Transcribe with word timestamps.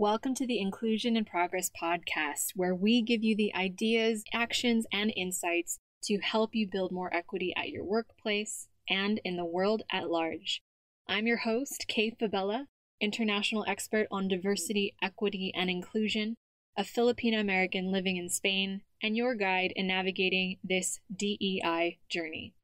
Welcome 0.00 0.34
to 0.36 0.46
the 0.46 0.58
Inclusion 0.58 1.14
in 1.14 1.26
Progress 1.26 1.70
podcast, 1.78 2.52
where 2.54 2.74
we 2.74 3.02
give 3.02 3.22
you 3.22 3.36
the 3.36 3.54
ideas, 3.54 4.24
actions, 4.32 4.86
and 4.90 5.12
insights 5.14 5.78
to 6.04 6.16
help 6.20 6.54
you 6.54 6.66
build 6.66 6.90
more 6.90 7.14
equity 7.14 7.52
at 7.54 7.68
your 7.68 7.84
workplace 7.84 8.66
and 8.88 9.20
in 9.26 9.36
the 9.36 9.44
world 9.44 9.82
at 9.92 10.08
large. 10.08 10.62
I'm 11.06 11.26
your 11.26 11.36
host, 11.36 11.84
Kay 11.86 12.16
Fabella, 12.18 12.68
international 12.98 13.66
expert 13.68 14.06
on 14.10 14.26
diversity, 14.26 14.94
equity, 15.02 15.52
and 15.54 15.68
inclusion, 15.68 16.36
a 16.78 16.82
Filipino 16.82 17.38
American 17.38 17.92
living 17.92 18.16
in 18.16 18.30
Spain, 18.30 18.80
and 19.02 19.18
your 19.18 19.34
guide 19.34 19.74
in 19.76 19.86
navigating 19.86 20.56
this 20.64 21.00
DEI 21.14 21.98
journey. 22.08 22.54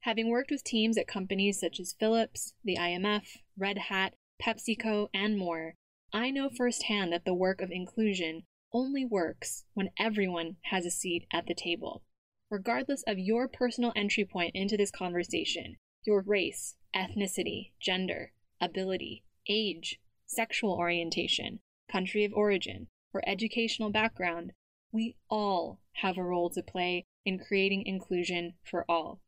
Having 0.00 0.30
worked 0.30 0.50
with 0.50 0.64
teams 0.64 0.98
at 0.98 1.06
companies 1.06 1.60
such 1.60 1.78
as 1.78 1.94
Philips, 2.00 2.54
the 2.64 2.76
IMF, 2.76 3.36
Red 3.56 3.78
Hat, 3.78 4.14
PepsiCo, 4.42 5.10
and 5.14 5.38
more, 5.38 5.76
I 6.14 6.30
know 6.30 6.50
firsthand 6.50 7.10
that 7.14 7.24
the 7.24 7.32
work 7.32 7.62
of 7.62 7.70
inclusion 7.70 8.42
only 8.70 9.06
works 9.06 9.64
when 9.72 9.90
everyone 9.98 10.56
has 10.64 10.84
a 10.84 10.90
seat 10.90 11.26
at 11.32 11.46
the 11.46 11.54
table. 11.54 12.02
Regardless 12.50 13.02
of 13.06 13.18
your 13.18 13.48
personal 13.48 13.94
entry 13.96 14.26
point 14.26 14.54
into 14.54 14.76
this 14.76 14.90
conversation, 14.90 15.78
your 16.04 16.20
race, 16.20 16.76
ethnicity, 16.94 17.72
gender, 17.80 18.32
ability, 18.60 19.24
age, 19.48 20.00
sexual 20.26 20.72
orientation, 20.72 21.60
country 21.90 22.26
of 22.26 22.34
origin, 22.34 22.88
or 23.14 23.26
educational 23.26 23.90
background, 23.90 24.52
we 24.92 25.16
all 25.30 25.80
have 25.94 26.18
a 26.18 26.22
role 26.22 26.50
to 26.50 26.62
play 26.62 27.06
in 27.24 27.38
creating 27.38 27.86
inclusion 27.86 28.52
for 28.62 28.84
all. 28.86 29.22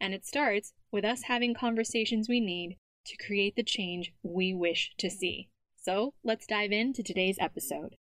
And 0.00 0.14
it 0.14 0.24
starts 0.24 0.72
with 0.92 1.04
us 1.04 1.22
having 1.22 1.52
conversations 1.52 2.28
we 2.28 2.38
need 2.38 2.76
to 3.06 3.16
create 3.16 3.56
the 3.56 3.64
change 3.64 4.12
we 4.22 4.54
wish 4.54 4.92
to 4.98 5.10
see. 5.10 5.48
So 5.88 6.12
let's 6.22 6.46
dive 6.46 6.70
into 6.70 7.02
today's 7.02 7.38
episode. 7.40 7.96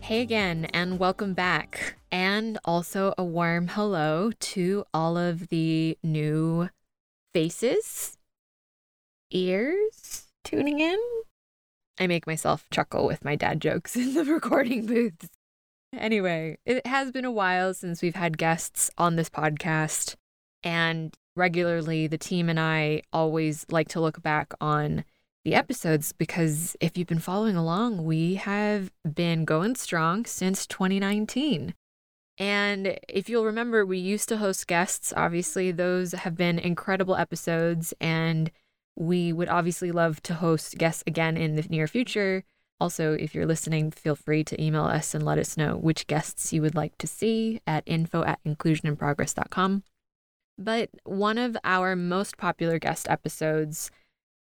Hey 0.00 0.22
again, 0.22 0.64
and 0.72 0.98
welcome 0.98 1.34
back. 1.34 1.96
And 2.10 2.58
also 2.64 3.12
a 3.18 3.24
warm 3.24 3.68
hello 3.68 4.32
to 4.32 4.86
all 4.94 5.18
of 5.18 5.48
the 5.48 5.98
new 6.02 6.70
faces, 7.34 8.16
ears 9.30 10.28
tuning 10.42 10.80
in. 10.80 10.98
I 11.98 12.06
make 12.06 12.26
myself 12.26 12.66
chuckle 12.70 13.06
with 13.06 13.24
my 13.24 13.36
dad 13.36 13.60
jokes 13.60 13.96
in 13.96 14.14
the 14.14 14.24
recording 14.24 14.86
booths. 14.86 15.28
Anyway, 15.96 16.58
it 16.66 16.86
has 16.86 17.12
been 17.12 17.24
a 17.24 17.30
while 17.30 17.72
since 17.72 18.02
we've 18.02 18.16
had 18.16 18.38
guests 18.38 18.90
on 18.98 19.16
this 19.16 19.30
podcast, 19.30 20.16
and 20.62 21.14
regularly 21.36 22.06
the 22.06 22.18
team 22.18 22.48
and 22.48 22.58
I 22.58 23.02
always 23.12 23.64
like 23.70 23.88
to 23.88 24.00
look 24.00 24.22
back 24.22 24.54
on 24.60 25.04
the 25.44 25.54
episodes 25.54 26.12
because 26.12 26.76
if 26.80 26.96
you've 26.96 27.06
been 27.06 27.18
following 27.18 27.56
along, 27.56 28.04
we 28.04 28.34
have 28.36 28.90
been 29.10 29.44
going 29.44 29.76
strong 29.76 30.24
since 30.24 30.66
2019. 30.66 31.74
And 32.38 32.98
if 33.08 33.28
you'll 33.28 33.44
remember, 33.44 33.86
we 33.86 33.98
used 33.98 34.28
to 34.30 34.38
host 34.38 34.66
guests. 34.66 35.12
Obviously, 35.16 35.70
those 35.70 36.12
have 36.12 36.34
been 36.34 36.58
incredible 36.58 37.14
episodes, 37.14 37.94
and 38.00 38.50
we 38.96 39.32
would 39.32 39.48
obviously 39.48 39.90
love 39.90 40.22
to 40.24 40.34
host 40.34 40.78
guests 40.78 41.02
again 41.06 41.36
in 41.36 41.56
the 41.56 41.66
near 41.68 41.86
future. 41.86 42.44
Also, 42.80 43.12
if 43.12 43.34
you're 43.34 43.46
listening, 43.46 43.90
feel 43.90 44.16
free 44.16 44.44
to 44.44 44.62
email 44.62 44.84
us 44.84 45.14
and 45.14 45.24
let 45.24 45.38
us 45.38 45.56
know 45.56 45.76
which 45.76 46.06
guests 46.06 46.52
you 46.52 46.60
would 46.60 46.74
like 46.74 46.96
to 46.98 47.06
see 47.06 47.60
at 47.66 47.82
info 47.86 48.24
at 48.24 48.42
inclusioninprogress.com. 48.44 49.82
But 50.58 50.90
one 51.04 51.38
of 51.38 51.56
our 51.64 51.96
most 51.96 52.36
popular 52.36 52.78
guest 52.78 53.08
episodes 53.08 53.90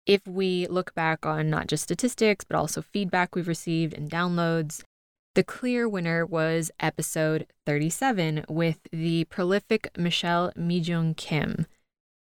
if 0.06 0.26
we 0.26 0.66
look 0.66 0.94
back 0.94 1.24
on 1.24 1.48
not 1.48 1.68
just 1.68 1.84
statistics, 1.84 2.44
but 2.44 2.56
also 2.56 2.82
feedback 2.82 3.34
we've 3.34 3.48
received 3.48 3.94
and 3.94 4.10
downloads, 4.10 4.82
the 5.34 5.44
clear 5.44 5.88
winner 5.88 6.26
was 6.26 6.70
episode 6.80 7.46
37 7.66 8.44
with 8.48 8.80
the 8.90 9.24
prolific 9.24 9.90
Michelle 9.96 10.52
MiJung 10.58 11.16
Kim. 11.16 11.66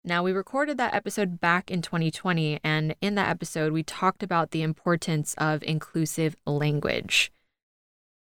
Now, 0.08 0.22
we 0.22 0.30
recorded 0.30 0.78
that 0.78 0.94
episode 0.94 1.40
back 1.40 1.68
in 1.68 1.82
2020, 1.82 2.60
and 2.62 2.94
in 3.00 3.16
that 3.16 3.28
episode, 3.28 3.72
we 3.72 3.82
talked 3.82 4.22
about 4.22 4.52
the 4.52 4.62
importance 4.62 5.34
of 5.36 5.64
inclusive 5.64 6.36
language. 6.46 7.32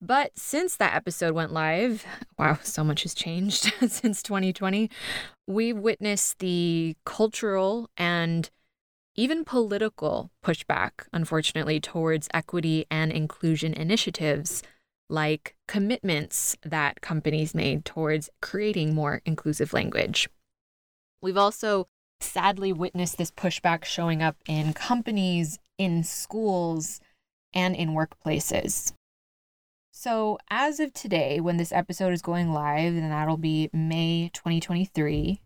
But 0.01 0.31
since 0.39 0.77
that 0.77 0.95
episode 0.95 1.33
went 1.33 1.51
live, 1.51 2.05
wow, 2.39 2.57
so 2.63 2.85
much 2.85 3.03
has 3.03 3.13
changed 3.13 3.73
since 3.89 4.23
2020. 4.23 4.89
We've 5.45 5.77
witnessed 5.77 6.39
the 6.39 6.95
cultural 7.05 7.89
and 7.97 8.49
even 9.15 9.43
political 9.43 10.31
pushback, 10.41 10.91
unfortunately, 11.11 11.81
towards 11.81 12.29
equity 12.33 12.85
and 12.89 13.11
inclusion 13.11 13.73
initiatives, 13.73 14.63
like 15.09 15.57
commitments 15.67 16.55
that 16.63 17.01
companies 17.01 17.53
made 17.53 17.83
towards 17.83 18.29
creating 18.41 18.95
more 18.95 19.21
inclusive 19.25 19.73
language. 19.73 20.29
We've 21.23 21.37
also 21.37 21.87
sadly 22.19 22.73
witnessed 22.73 23.17
this 23.17 23.31
pushback 23.31 23.85
showing 23.85 24.21
up 24.21 24.35
in 24.45 24.73
companies, 24.73 25.57
in 25.77 26.03
schools, 26.03 26.99
and 27.53 27.77
in 27.77 27.91
workplaces. 27.91 28.91
So, 29.93 30.37
as 30.49 30.81
of 30.81 30.91
today, 30.91 31.39
when 31.39 31.55
this 31.55 31.71
episode 31.71 32.11
is 32.11 32.21
going 32.21 32.51
live, 32.51 32.93
and 32.93 33.09
that'll 33.09 33.37
be 33.37 33.69
May 33.71 34.31
2023, 34.33 35.39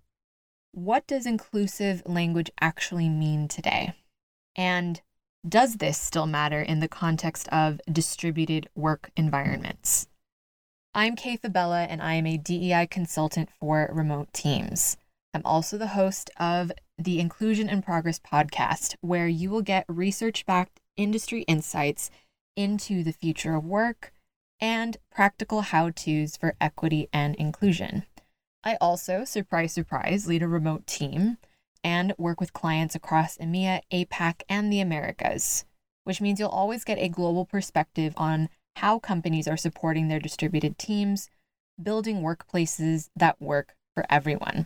what 0.71 1.05
does 1.05 1.27
inclusive 1.27 2.01
language 2.07 2.49
actually 2.59 3.07
mean 3.07 3.47
today? 3.47 3.93
And 4.55 4.99
does 5.47 5.75
this 5.75 5.99
still 5.99 6.25
matter 6.25 6.59
in 6.59 6.79
the 6.79 6.87
context 6.87 7.47
of 7.49 7.81
distributed 7.91 8.67
work 8.73 9.11
environments? 9.15 10.07
I'm 10.95 11.15
Kay 11.15 11.37
Fabella, 11.37 11.83
and 11.83 12.01
I 12.01 12.15
am 12.15 12.25
a 12.25 12.37
DEI 12.37 12.87
consultant 12.87 13.49
for 13.59 13.91
remote 13.93 14.33
teams. 14.33 14.97
I'm 15.37 15.45
also 15.45 15.77
the 15.77 15.89
host 15.89 16.31
of 16.39 16.71
the 16.97 17.19
Inclusion 17.19 17.69
in 17.69 17.83
Progress 17.83 18.19
podcast, 18.19 18.95
where 19.01 19.27
you 19.27 19.51
will 19.51 19.61
get 19.61 19.85
research 19.87 20.47
backed 20.47 20.79
industry 20.95 21.43
insights 21.43 22.09
into 22.55 23.03
the 23.03 23.13
future 23.13 23.53
of 23.53 23.63
work 23.63 24.11
and 24.59 24.97
practical 25.11 25.61
how 25.61 25.91
to's 25.91 26.37
for 26.37 26.55
equity 26.59 27.07
and 27.13 27.35
inclusion. 27.35 28.05
I 28.63 28.77
also, 28.81 29.25
surprise, 29.25 29.73
surprise, 29.73 30.25
lead 30.25 30.41
a 30.41 30.47
remote 30.47 30.87
team 30.87 31.37
and 31.83 32.15
work 32.17 32.41
with 32.41 32.53
clients 32.53 32.95
across 32.95 33.37
EMEA, 33.37 33.81
APAC, 33.93 34.41
and 34.49 34.73
the 34.73 34.79
Americas, 34.79 35.65
which 36.03 36.19
means 36.19 36.39
you'll 36.39 36.49
always 36.49 36.83
get 36.83 36.97
a 36.97 37.09
global 37.09 37.45
perspective 37.45 38.15
on 38.17 38.49
how 38.77 38.97
companies 38.97 39.47
are 39.47 39.55
supporting 39.55 40.07
their 40.07 40.19
distributed 40.19 40.79
teams, 40.79 41.29
building 41.79 42.23
workplaces 42.23 43.09
that 43.15 43.39
work 43.39 43.75
for 43.93 44.03
everyone. 44.09 44.65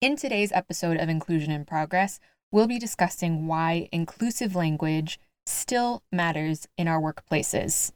In 0.00 0.16
today's 0.16 0.50
episode 0.52 0.96
of 0.96 1.10
Inclusion 1.10 1.52
in 1.52 1.66
Progress, 1.66 2.20
we'll 2.50 2.66
be 2.66 2.78
discussing 2.78 3.46
why 3.46 3.86
inclusive 3.92 4.56
language 4.56 5.20
still 5.44 6.02
matters 6.10 6.66
in 6.78 6.88
our 6.88 6.98
workplaces. 6.98 7.92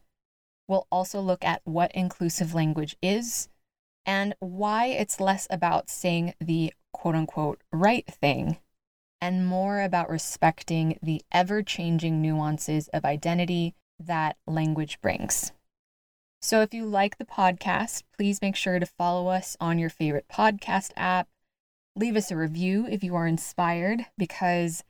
We'll 0.68 0.86
also 0.92 1.22
look 1.22 1.42
at 1.42 1.62
what 1.64 1.92
inclusive 1.92 2.52
language 2.52 2.94
is 3.00 3.48
and 4.04 4.34
why 4.38 4.88
it's 4.88 5.18
less 5.18 5.46
about 5.48 5.88
saying 5.88 6.34
the 6.38 6.74
quote 6.92 7.14
unquote 7.14 7.62
right 7.72 8.06
thing 8.06 8.58
and 9.18 9.46
more 9.46 9.80
about 9.80 10.10
respecting 10.10 10.98
the 11.02 11.22
ever 11.32 11.62
changing 11.62 12.20
nuances 12.20 12.88
of 12.88 13.06
identity 13.06 13.76
that 13.98 14.36
language 14.46 15.00
brings. 15.00 15.52
So, 16.42 16.60
if 16.60 16.74
you 16.74 16.84
like 16.84 17.16
the 17.16 17.24
podcast, 17.24 18.02
please 18.14 18.42
make 18.42 18.56
sure 18.56 18.78
to 18.78 18.84
follow 18.84 19.28
us 19.28 19.56
on 19.58 19.78
your 19.78 19.88
favorite 19.88 20.26
podcast 20.28 20.90
app. 20.98 21.28
Leave 21.96 22.16
us 22.16 22.30
a 22.30 22.36
review 22.36 22.86
if 22.90 23.04
you 23.04 23.14
are 23.14 23.26
inspired, 23.26 24.06
because 24.18 24.82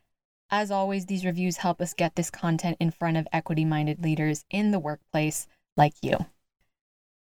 as 0.50 0.70
always, 0.70 1.06
these 1.06 1.24
reviews 1.24 1.58
help 1.58 1.80
us 1.80 1.94
get 1.94 2.14
this 2.14 2.30
content 2.30 2.76
in 2.78 2.90
front 2.90 3.16
of 3.16 3.26
equity 3.32 3.64
minded 3.64 4.02
leaders 4.02 4.44
in 4.50 4.70
the 4.70 4.78
workplace 4.78 5.46
like 5.76 5.94
you. 6.02 6.26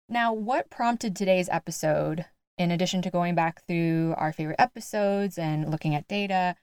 Now, 0.08 0.32
what 0.32 0.70
prompted 0.70 1.16
today's 1.16 1.48
episode, 1.48 2.26
in 2.58 2.70
addition 2.70 3.02
to 3.02 3.10
going 3.10 3.34
back 3.34 3.64
through 3.66 4.14
our 4.18 4.32
favorite 4.32 4.60
episodes 4.60 5.38
and 5.38 5.70
looking 5.70 5.94
at 5.94 6.06
data, 6.06 6.56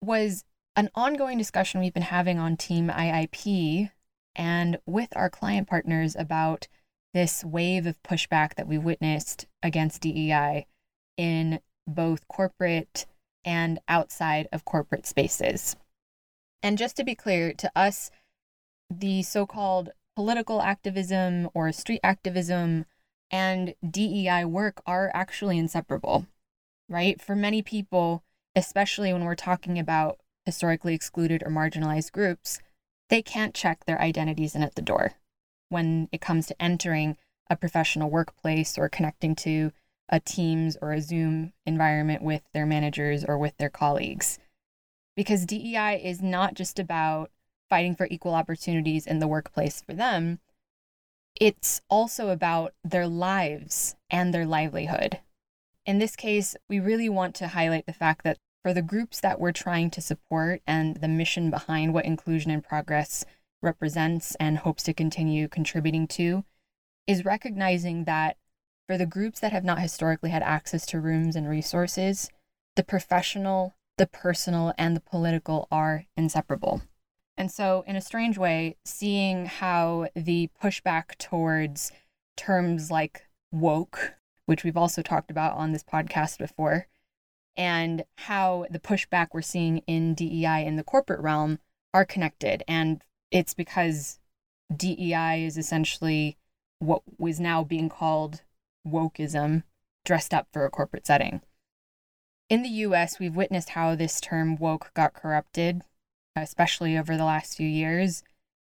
was 0.00 0.44
an 0.74 0.90
ongoing 0.94 1.36
discussion 1.36 1.80
we've 1.80 1.92
been 1.92 2.02
having 2.02 2.38
on 2.38 2.56
Team 2.56 2.88
IIP 2.88 3.90
and 4.34 4.78
with 4.86 5.10
our 5.14 5.28
client 5.28 5.68
partners 5.68 6.16
about 6.16 6.68
this 7.12 7.44
wave 7.44 7.86
of 7.86 8.02
pushback 8.02 8.54
that 8.54 8.68
we 8.68 8.78
witnessed 8.78 9.46
against 9.62 10.00
DEI 10.00 10.66
in 11.16 11.60
both 11.88 12.28
corporate 12.28 13.06
and 13.44 13.80
outside 13.88 14.46
of 14.52 14.64
corporate 14.64 15.06
spaces. 15.06 15.74
And 16.62 16.76
just 16.76 16.96
to 16.96 17.04
be 17.04 17.14
clear, 17.14 17.52
to 17.54 17.70
us, 17.74 18.10
the 18.90 19.22
so 19.22 19.46
called 19.46 19.90
political 20.16 20.60
activism 20.60 21.48
or 21.54 21.72
street 21.72 22.00
activism 22.02 22.84
and 23.30 23.74
DEI 23.88 24.44
work 24.44 24.82
are 24.86 25.10
actually 25.14 25.58
inseparable, 25.58 26.26
right? 26.88 27.20
For 27.20 27.36
many 27.36 27.62
people, 27.62 28.24
especially 28.56 29.12
when 29.12 29.24
we're 29.24 29.34
talking 29.34 29.78
about 29.78 30.18
historically 30.44 30.94
excluded 30.94 31.42
or 31.44 31.50
marginalized 31.50 32.12
groups, 32.12 32.58
they 33.10 33.22
can't 33.22 33.54
check 33.54 33.84
their 33.84 34.00
identities 34.00 34.54
in 34.54 34.62
at 34.62 34.74
the 34.74 34.82
door 34.82 35.12
when 35.68 36.08
it 36.10 36.20
comes 36.20 36.46
to 36.46 36.62
entering 36.62 37.16
a 37.50 37.56
professional 37.56 38.10
workplace 38.10 38.76
or 38.76 38.88
connecting 38.88 39.34
to 39.34 39.72
a 40.08 40.20
Teams 40.20 40.76
or 40.80 40.92
a 40.92 41.00
Zoom 41.00 41.52
environment 41.66 42.22
with 42.22 42.42
their 42.52 42.66
managers 42.66 43.24
or 43.24 43.38
with 43.38 43.56
their 43.58 43.70
colleagues. 43.70 44.38
Because 45.16 45.46
DEI 45.46 46.00
is 46.02 46.22
not 46.22 46.54
just 46.54 46.78
about 46.78 47.30
fighting 47.68 47.94
for 47.94 48.06
equal 48.10 48.34
opportunities 48.34 49.06
in 49.06 49.18
the 49.18 49.28
workplace 49.28 49.82
for 49.82 49.92
them, 49.92 50.40
it's 51.40 51.80
also 51.88 52.30
about 52.30 52.72
their 52.82 53.06
lives 53.06 53.96
and 54.10 54.32
their 54.32 54.46
livelihood. 54.46 55.20
In 55.86 55.98
this 55.98 56.16
case, 56.16 56.56
we 56.68 56.80
really 56.80 57.08
want 57.08 57.34
to 57.36 57.48
highlight 57.48 57.86
the 57.86 57.92
fact 57.92 58.24
that 58.24 58.38
for 58.62 58.74
the 58.74 58.82
groups 58.82 59.20
that 59.20 59.40
we're 59.40 59.52
trying 59.52 59.90
to 59.90 60.00
support 60.00 60.60
and 60.66 60.96
the 60.96 61.08
mission 61.08 61.50
behind 61.50 61.94
what 61.94 62.04
Inclusion 62.04 62.50
in 62.50 62.60
Progress 62.60 63.24
represents 63.62 64.34
and 64.36 64.58
hopes 64.58 64.82
to 64.84 64.92
continue 64.92 65.48
contributing 65.48 66.06
to, 66.08 66.44
is 67.06 67.24
recognizing 67.24 68.04
that 68.04 68.36
for 68.88 68.96
the 68.96 69.06
groups 69.06 69.38
that 69.40 69.52
have 69.52 69.64
not 69.64 69.80
historically 69.80 70.30
had 70.30 70.42
access 70.42 70.86
to 70.86 70.98
rooms 70.98 71.36
and 71.36 71.46
resources, 71.46 72.30
the 72.74 72.82
professional, 72.82 73.74
the 73.98 74.06
personal, 74.06 74.72
and 74.78 74.96
the 74.96 75.00
political 75.00 75.68
are 75.70 76.06
inseparable. 76.16 76.80
And 77.36 77.52
so, 77.52 77.84
in 77.86 77.96
a 77.96 78.00
strange 78.00 78.38
way, 78.38 78.76
seeing 78.86 79.44
how 79.44 80.08
the 80.16 80.48
pushback 80.60 81.18
towards 81.18 81.92
terms 82.36 82.90
like 82.90 83.26
woke, 83.52 84.14
which 84.46 84.64
we've 84.64 84.76
also 84.76 85.02
talked 85.02 85.30
about 85.30 85.52
on 85.52 85.72
this 85.72 85.84
podcast 85.84 86.38
before, 86.38 86.86
and 87.58 88.04
how 88.16 88.64
the 88.70 88.80
pushback 88.80 89.28
we're 89.32 89.42
seeing 89.42 89.78
in 89.86 90.14
DEI 90.14 90.64
in 90.64 90.76
the 90.76 90.82
corporate 90.82 91.20
realm 91.20 91.58
are 91.92 92.06
connected. 92.06 92.62
And 92.66 93.02
it's 93.30 93.52
because 93.52 94.18
DEI 94.74 95.44
is 95.44 95.58
essentially 95.58 96.38
what 96.78 97.02
was 97.18 97.38
now 97.38 97.62
being 97.62 97.90
called 97.90 98.42
wokeism 98.90 99.62
dressed 100.04 100.32
up 100.34 100.48
for 100.52 100.64
a 100.64 100.70
corporate 100.70 101.06
setting. 101.06 101.42
In 102.48 102.62
the 102.62 102.68
US, 102.68 103.18
we've 103.18 103.36
witnessed 103.36 103.70
how 103.70 103.94
this 103.94 104.20
term 104.20 104.56
woke 104.56 104.90
got 104.94 105.12
corrupted 105.12 105.82
especially 106.42 106.96
over 106.96 107.16
the 107.16 107.24
last 107.24 107.56
few 107.56 107.68
years. 107.68 108.22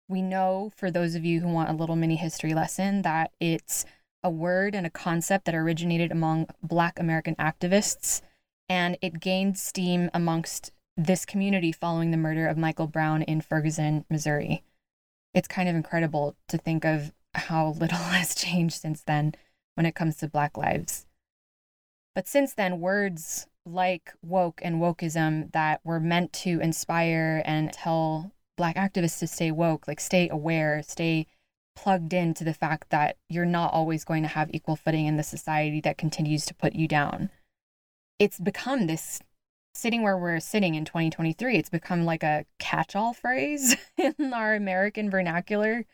We 0.08 0.22
know, 0.22 0.72
for 0.74 0.90
those 0.90 1.14
of 1.14 1.24
you 1.24 1.40
who 1.40 1.48
want 1.48 1.70
a 1.70 1.74
little 1.74 1.96
mini 1.96 2.16
history 2.16 2.54
lesson, 2.54 3.02
that 3.02 3.32
it's 3.40 3.84
a 4.22 4.30
word 4.30 4.74
and 4.74 4.86
a 4.86 4.90
concept 4.90 5.44
that 5.44 5.54
originated 5.54 6.10
among 6.10 6.48
Black 6.62 6.98
American 6.98 7.34
activists, 7.36 8.22
and 8.68 8.96
it 9.00 9.20
gained 9.20 9.58
steam 9.58 10.10
amongst 10.12 10.72
this 10.96 11.24
community 11.24 11.72
following 11.72 12.10
the 12.10 12.16
murder 12.16 12.48
of 12.48 12.58
Michael 12.58 12.88
Brown 12.88 13.22
in 13.22 13.40
Ferguson, 13.40 14.04
Missouri. 14.10 14.64
It's 15.34 15.48
kind 15.48 15.68
of 15.68 15.76
incredible 15.76 16.36
to 16.48 16.58
think 16.58 16.84
of 16.84 17.12
how 17.34 17.68
little 17.78 17.98
has 17.98 18.34
changed 18.34 18.80
since 18.80 19.02
then 19.02 19.34
when 19.78 19.86
it 19.86 19.94
comes 19.94 20.16
to 20.16 20.26
Black 20.26 20.58
lives. 20.58 21.06
But 22.12 22.26
since 22.26 22.52
then, 22.52 22.80
words 22.80 23.46
like 23.64 24.12
woke 24.22 24.60
and 24.64 24.80
wokeism 24.80 25.52
that 25.52 25.80
were 25.84 26.00
meant 26.00 26.32
to 26.32 26.58
inspire 26.58 27.42
and 27.44 27.72
tell 27.72 28.32
Black 28.56 28.75
activists 28.75 29.20
to 29.20 29.28
stay 29.28 29.52
woke, 29.52 29.86
like 29.86 30.00
stay 30.00 30.28
aware, 30.28 30.82
stay 30.82 31.28
plugged 31.76 32.12
into 32.12 32.42
the 32.42 32.54
fact 32.54 32.90
that 32.90 33.19
you're 33.28 33.44
not 33.44 33.72
always 33.72 34.04
going 34.04 34.25
to 34.25 34.28
have 34.28 34.50
equal 34.52 34.75
footing 34.75 35.06
in 35.06 35.16
the 35.16 35.22
society 35.22 35.80
that 35.80 35.96
continues 35.96 36.44
to 36.46 36.54
put 36.54 36.75
you 36.75 36.88
down. 36.88 37.30
It's 38.19 38.40
become 38.40 38.88
this 38.88 39.20
sitting 39.75 40.02
where 40.02 40.19
we're 40.19 40.40
sitting 40.40 40.75
in 40.75 40.84
2023, 40.84 41.56
it's 41.56 41.70
become 41.70 42.04
like 42.04 42.25
a 42.25 42.46
catch 42.58 42.96
all 42.96 43.12
phrase 43.12 43.76
in 43.96 44.32
our 44.32 44.56
American 44.56 45.08
vernacular. 45.08 45.84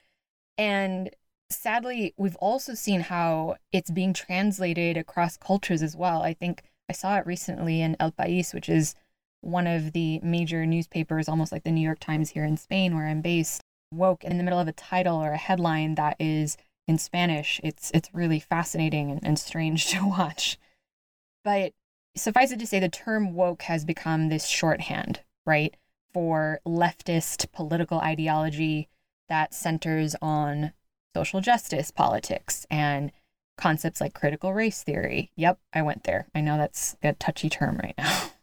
And 0.56 1.10
sadly, 1.50 2.14
we've 2.16 2.36
also 2.36 2.74
seen 2.74 3.00
how 3.00 3.56
it's 3.72 3.90
being 3.90 4.12
translated 4.12 4.96
across 4.96 5.36
cultures 5.36 5.82
as 5.82 5.96
well. 5.96 6.22
I 6.22 6.34
think 6.34 6.62
I 6.88 6.92
saw 6.92 7.16
it 7.18 7.26
recently 7.26 7.80
in 7.80 7.96
El 8.00 8.12
País, 8.12 8.52
which 8.52 8.68
is 8.68 8.94
one 9.40 9.66
of 9.66 9.92
the 9.92 10.20
major 10.22 10.64
newspapers, 10.66 11.28
almost 11.28 11.52
like 11.52 11.64
the 11.64 11.70
New 11.70 11.82
York 11.82 12.00
Times 12.00 12.30
here 12.30 12.44
in 12.44 12.56
Spain, 12.56 12.96
where 12.96 13.06
I'm 13.06 13.20
based, 13.20 13.62
woke 13.92 14.24
in 14.24 14.38
the 14.38 14.44
middle 14.44 14.58
of 14.58 14.68
a 14.68 14.72
title 14.72 15.22
or 15.22 15.32
a 15.32 15.38
headline 15.38 15.94
that 15.96 16.16
is 16.18 16.56
in 16.86 16.98
Spanish. 16.98 17.60
It's 17.62 17.90
it's 17.94 18.10
really 18.12 18.40
fascinating 18.40 19.10
and, 19.10 19.20
and 19.22 19.38
strange 19.38 19.86
to 19.90 20.06
watch. 20.06 20.58
But 21.44 21.72
suffice 22.16 22.52
it 22.52 22.58
to 22.60 22.66
say, 22.66 22.80
the 22.80 22.88
term 22.88 23.34
woke 23.34 23.62
has 23.62 23.84
become 23.84 24.28
this 24.28 24.46
shorthand, 24.46 25.20
right, 25.46 25.76
for 26.12 26.60
leftist 26.66 27.52
political 27.52 28.00
ideology 28.00 28.88
that 29.28 29.54
centers 29.54 30.14
on 30.22 30.72
social 31.14 31.40
justice 31.40 31.90
politics 31.90 32.66
and 32.70 33.12
concepts 33.56 34.00
like 34.00 34.14
critical 34.14 34.52
race 34.52 34.82
theory. 34.82 35.30
Yep, 35.36 35.58
I 35.72 35.82
went 35.82 36.04
there. 36.04 36.26
I 36.34 36.40
know 36.40 36.58
that's 36.58 36.96
a 37.02 37.12
touchy 37.14 37.48
term 37.48 37.78
right 37.82 37.94
now. 37.96 38.30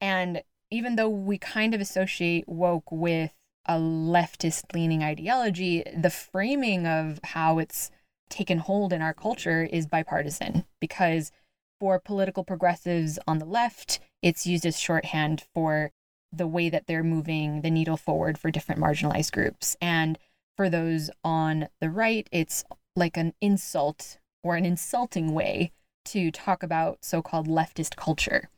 And 0.00 0.42
even 0.70 0.96
though 0.96 1.08
we 1.08 1.38
kind 1.38 1.72
of 1.72 1.80
associate 1.80 2.46
woke 2.46 2.92
with 2.92 3.32
a 3.64 3.78
leftist 3.78 4.74
leaning 4.74 5.02
ideology, 5.02 5.82
the 5.96 6.10
framing 6.10 6.86
of 6.86 7.20
how 7.24 7.58
it's 7.58 7.90
taken 8.28 8.58
hold 8.58 8.92
in 8.92 9.00
our 9.00 9.14
culture 9.14 9.62
is 9.62 9.86
bipartisan 9.86 10.66
because 10.78 11.32
for 11.80 11.98
political 11.98 12.44
progressives 12.44 13.18
on 13.26 13.38
the 13.38 13.46
left, 13.46 13.98
it's 14.20 14.46
used 14.46 14.66
as 14.66 14.78
shorthand 14.78 15.44
for 15.54 15.90
the 16.32 16.46
way 16.46 16.68
that 16.68 16.86
they're 16.86 17.02
moving 17.02 17.62
the 17.62 17.70
needle 17.70 17.96
forward 17.96 18.36
for 18.36 18.50
different 18.50 18.80
marginalized 18.80 19.32
groups. 19.32 19.76
And 19.80 20.18
for 20.56 20.68
those 20.68 21.10
on 21.22 21.68
the 21.80 21.90
right, 21.90 22.28
it's 22.32 22.64
like 22.96 23.16
an 23.16 23.34
insult 23.40 24.18
or 24.42 24.56
an 24.56 24.64
insulting 24.64 25.32
way 25.32 25.72
to 26.04 26.30
talk 26.30 26.62
about 26.62 26.98
so 27.02 27.22
called 27.22 27.48
leftist 27.48 27.96
culture. 27.96 28.48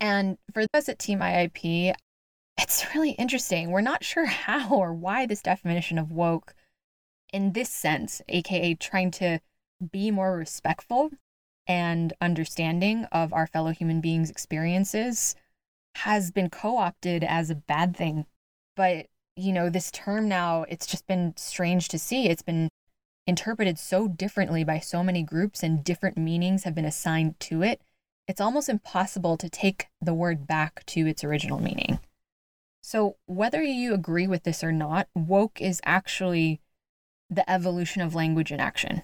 And 0.00 0.38
for 0.52 0.64
us 0.72 0.88
at 0.88 0.98
Team 0.98 1.20
IIP, 1.20 1.94
it's 2.58 2.94
really 2.94 3.12
interesting. 3.12 3.70
We're 3.70 3.80
not 3.80 4.04
sure 4.04 4.26
how 4.46 4.70
or 4.70 4.92
why 4.92 5.26
this 5.26 5.42
definition 5.42 5.98
of 5.98 6.12
woke, 6.12 6.54
in 7.32 7.52
this 7.52 7.70
sense, 7.70 8.22
aka 8.28 8.74
trying 8.74 9.10
to 9.12 9.40
be 9.92 10.10
more 10.10 10.36
respectful 10.36 11.10
and 11.66 12.12
understanding 12.20 13.04
of 13.12 13.32
our 13.32 13.46
fellow 13.46 13.70
human 13.70 14.00
beings' 14.00 14.30
experiences, 14.30 15.34
has 15.96 16.30
been 16.30 16.48
co 16.48 16.78
opted 16.78 17.22
as 17.22 17.50
a 17.50 17.54
bad 17.54 17.96
thing. 17.96 18.26
But, 18.74 19.06
you 19.38 19.52
know, 19.52 19.70
this 19.70 19.90
term 19.90 20.28
now, 20.28 20.64
it's 20.68 20.86
just 20.86 21.06
been 21.06 21.32
strange 21.36 21.88
to 21.88 21.98
see. 21.98 22.28
It's 22.28 22.42
been 22.42 22.68
interpreted 23.26 23.78
so 23.78 24.08
differently 24.08 24.64
by 24.64 24.80
so 24.80 25.04
many 25.04 25.22
groups 25.22 25.62
and 25.62 25.84
different 25.84 26.16
meanings 26.16 26.64
have 26.64 26.74
been 26.74 26.84
assigned 26.84 27.38
to 27.40 27.62
it, 27.62 27.80
it's 28.26 28.40
almost 28.40 28.68
impossible 28.68 29.36
to 29.36 29.48
take 29.48 29.88
the 30.00 30.14
word 30.14 30.46
back 30.46 30.84
to 30.86 31.06
its 31.06 31.22
original 31.22 31.60
meaning. 31.60 31.98
So, 32.82 33.16
whether 33.26 33.62
you 33.62 33.92
agree 33.92 34.26
with 34.26 34.44
this 34.44 34.64
or 34.64 34.72
not, 34.72 35.08
woke 35.14 35.60
is 35.60 35.80
actually 35.84 36.60
the 37.28 37.48
evolution 37.50 38.00
of 38.02 38.14
language 38.14 38.50
in 38.50 38.60
action, 38.60 39.02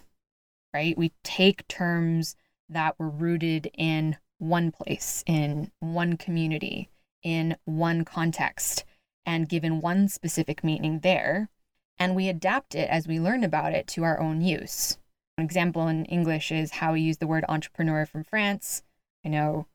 right? 0.73 0.97
We 0.97 1.13
take 1.23 1.67
terms 1.67 2.35
that 2.67 2.97
were 2.97 3.09
rooted 3.09 3.69
in 3.77 4.17
one 4.39 4.71
place, 4.71 5.23
in 5.27 5.71
one 5.79 6.17
community, 6.17 6.89
in 7.21 7.57
one 7.65 8.05
context, 8.05 8.85
and 9.25 9.49
given 9.49 9.81
one 9.81 10.07
specific 10.07 10.63
meaning 10.63 10.99
there, 10.99 11.49
and 11.97 12.15
we 12.15 12.29
adapt 12.29 12.75
it 12.75 12.89
as 12.89 13.07
we 13.07 13.19
learn 13.19 13.43
about 13.43 13.73
it 13.73 13.87
to 13.87 14.03
our 14.03 14.19
own 14.19 14.41
use. 14.41 14.97
An 15.37 15.43
example 15.43 15.87
in 15.87 16.05
English 16.05 16.51
is 16.51 16.71
how 16.71 16.93
we 16.93 17.01
use 17.01 17.17
the 17.17 17.27
word 17.27 17.45
entrepreneur 17.49 18.05
from 18.05 18.23
France. 18.23 18.83
I 19.25 19.29
know 19.29 19.67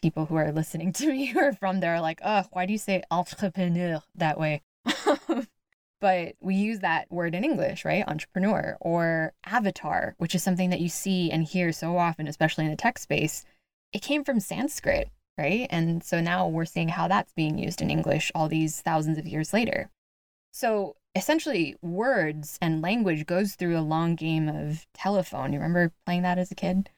people 0.00 0.26
who 0.26 0.36
are 0.36 0.52
listening 0.52 0.92
to 0.92 1.06
me 1.06 1.26
who 1.32 1.40
are 1.40 1.52
from 1.52 1.80
there 1.80 1.94
are 1.94 2.00
like, 2.00 2.20
oh, 2.24 2.44
why 2.52 2.66
do 2.66 2.72
you 2.72 2.78
say 2.78 3.02
entrepreneur 3.10 4.02
that 4.14 4.38
way? 4.38 4.62
but 6.00 6.34
we 6.40 6.54
use 6.54 6.80
that 6.80 7.10
word 7.10 7.34
in 7.34 7.44
English, 7.44 7.84
right? 7.84 8.06
Entrepreneur 8.06 8.76
or 8.80 9.32
avatar, 9.44 10.14
which 10.18 10.34
is 10.34 10.42
something 10.42 10.70
that 10.70 10.80
you 10.80 10.88
see 10.88 11.30
and 11.30 11.44
hear 11.44 11.72
so 11.72 11.96
often, 11.96 12.26
especially 12.26 12.64
in 12.64 12.70
the 12.70 12.76
tech 12.76 12.98
space. 12.98 13.44
It 13.92 14.02
came 14.02 14.24
from 14.24 14.40
Sanskrit, 14.40 15.10
right? 15.38 15.66
And 15.70 16.02
so 16.04 16.20
now 16.20 16.48
we're 16.48 16.64
seeing 16.64 16.88
how 16.88 17.08
that's 17.08 17.32
being 17.32 17.58
used 17.58 17.80
in 17.80 17.90
English 17.90 18.30
all 18.34 18.48
these 18.48 18.80
thousands 18.80 19.18
of 19.18 19.26
years 19.26 19.52
later. 19.52 19.90
So 20.52 20.96
essentially 21.14 21.76
words 21.82 22.58
and 22.60 22.82
language 22.82 23.26
goes 23.26 23.54
through 23.54 23.78
a 23.78 23.80
long 23.80 24.14
game 24.14 24.48
of 24.48 24.86
telephone. 24.94 25.52
You 25.52 25.58
remember 25.58 25.92
playing 26.06 26.22
that 26.22 26.38
as 26.38 26.50
a 26.50 26.56
kid? 26.56 26.90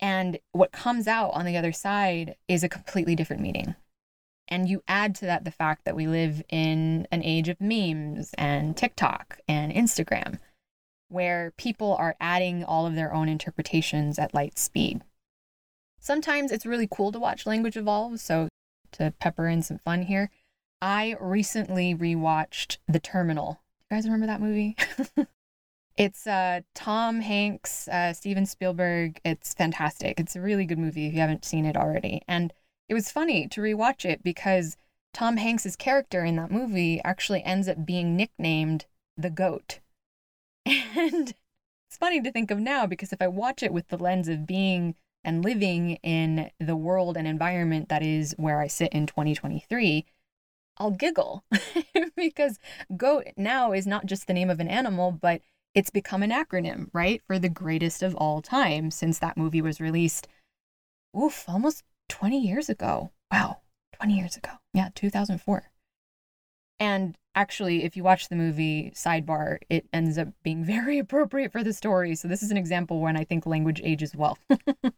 And 0.00 0.38
what 0.52 0.72
comes 0.72 1.06
out 1.06 1.30
on 1.30 1.46
the 1.46 1.56
other 1.56 1.72
side 1.72 2.36
is 2.48 2.62
a 2.64 2.68
completely 2.68 3.14
different 3.14 3.42
meaning. 3.42 3.74
And 4.48 4.68
you 4.68 4.82
add 4.86 5.14
to 5.16 5.26
that 5.26 5.44
the 5.44 5.50
fact 5.50 5.84
that 5.84 5.96
we 5.96 6.06
live 6.06 6.42
in 6.50 7.06
an 7.10 7.22
age 7.22 7.48
of 7.48 7.60
memes 7.60 8.34
and 8.36 8.76
TikTok 8.76 9.38
and 9.48 9.72
Instagram, 9.72 10.38
where 11.08 11.52
people 11.56 11.96
are 11.96 12.16
adding 12.20 12.64
all 12.64 12.86
of 12.86 12.94
their 12.94 13.14
own 13.14 13.28
interpretations 13.28 14.18
at 14.18 14.34
light 14.34 14.58
speed. 14.58 15.02
Sometimes 16.04 16.52
it's 16.52 16.66
really 16.66 16.86
cool 16.86 17.12
to 17.12 17.18
watch 17.18 17.46
language 17.46 17.78
evolve, 17.78 18.20
so 18.20 18.48
to 18.92 19.14
pepper 19.20 19.48
in 19.48 19.62
some 19.62 19.78
fun 19.78 20.02
here, 20.02 20.28
I 20.82 21.16
recently 21.18 21.94
rewatched 21.94 22.76
The 22.86 23.00
Terminal. 23.00 23.62
You 23.90 23.96
guys 23.96 24.04
remember 24.04 24.26
that 24.26 24.42
movie? 24.42 24.76
it's 25.96 26.26
uh, 26.26 26.60
Tom 26.74 27.22
Hanks, 27.22 27.88
uh, 27.88 28.12
Steven 28.12 28.44
Spielberg. 28.44 29.18
It's 29.24 29.54
fantastic. 29.54 30.20
It's 30.20 30.36
a 30.36 30.42
really 30.42 30.66
good 30.66 30.78
movie 30.78 31.06
if 31.06 31.14
you 31.14 31.20
haven't 31.20 31.46
seen 31.46 31.64
it 31.64 31.74
already. 31.74 32.20
And 32.28 32.52
it 32.86 32.92
was 32.92 33.10
funny 33.10 33.48
to 33.48 33.62
rewatch 33.62 34.04
it 34.04 34.22
because 34.22 34.76
Tom 35.14 35.38
Hanks's 35.38 35.74
character 35.74 36.22
in 36.22 36.36
that 36.36 36.50
movie 36.50 37.00
actually 37.02 37.42
ends 37.44 37.66
up 37.66 37.86
being 37.86 38.14
nicknamed 38.14 38.84
the 39.16 39.30
goat. 39.30 39.80
And 40.96 41.32
it's 41.88 41.96
funny 41.96 42.20
to 42.20 42.30
think 42.30 42.50
of 42.50 42.58
now 42.58 42.84
because 42.84 43.10
if 43.10 43.22
I 43.22 43.28
watch 43.28 43.62
it 43.62 43.72
with 43.72 43.88
the 43.88 43.96
lens 43.96 44.28
of 44.28 44.46
being 44.46 44.96
and 45.24 45.44
living 45.44 45.96
in 46.02 46.50
the 46.60 46.76
world 46.76 47.16
and 47.16 47.26
environment 47.26 47.88
that 47.88 48.02
is 48.02 48.34
where 48.36 48.60
I 48.60 48.66
sit 48.66 48.92
in 48.92 49.06
2023, 49.06 50.06
I'll 50.78 50.90
giggle 50.90 51.44
because 52.16 52.58
goat 52.96 53.26
now 53.36 53.72
is 53.72 53.86
not 53.86 54.06
just 54.06 54.26
the 54.26 54.34
name 54.34 54.50
of 54.50 54.60
an 54.60 54.68
animal, 54.68 55.12
but 55.12 55.40
it's 55.74 55.90
become 55.90 56.22
an 56.22 56.30
acronym, 56.30 56.88
right? 56.92 57.20
For 57.26 57.38
the 57.38 57.48
greatest 57.48 58.02
of 58.02 58.14
all 58.14 58.42
time 58.42 58.90
since 58.90 59.18
that 59.18 59.36
movie 59.36 59.62
was 59.62 59.80
released. 59.80 60.28
Oof, 61.16 61.44
almost 61.48 61.82
20 62.08 62.40
years 62.40 62.68
ago. 62.68 63.10
Wow, 63.30 63.58
20 63.94 64.16
years 64.16 64.36
ago. 64.36 64.50
Yeah, 64.72 64.88
2004. 64.94 65.70
And 66.80 67.16
actually, 67.34 67.84
if 67.84 67.96
you 67.96 68.02
watch 68.02 68.28
the 68.28 68.36
movie, 68.36 68.92
sidebar, 68.94 69.58
it 69.68 69.86
ends 69.92 70.18
up 70.18 70.28
being 70.42 70.64
very 70.64 70.98
appropriate 70.98 71.52
for 71.52 71.62
the 71.62 71.72
story. 71.72 72.14
So, 72.14 72.28
this 72.28 72.42
is 72.42 72.50
an 72.50 72.56
example 72.56 73.00
when 73.00 73.16
I 73.16 73.24
think 73.24 73.46
language 73.46 73.80
ages 73.84 74.14
well. 74.14 74.38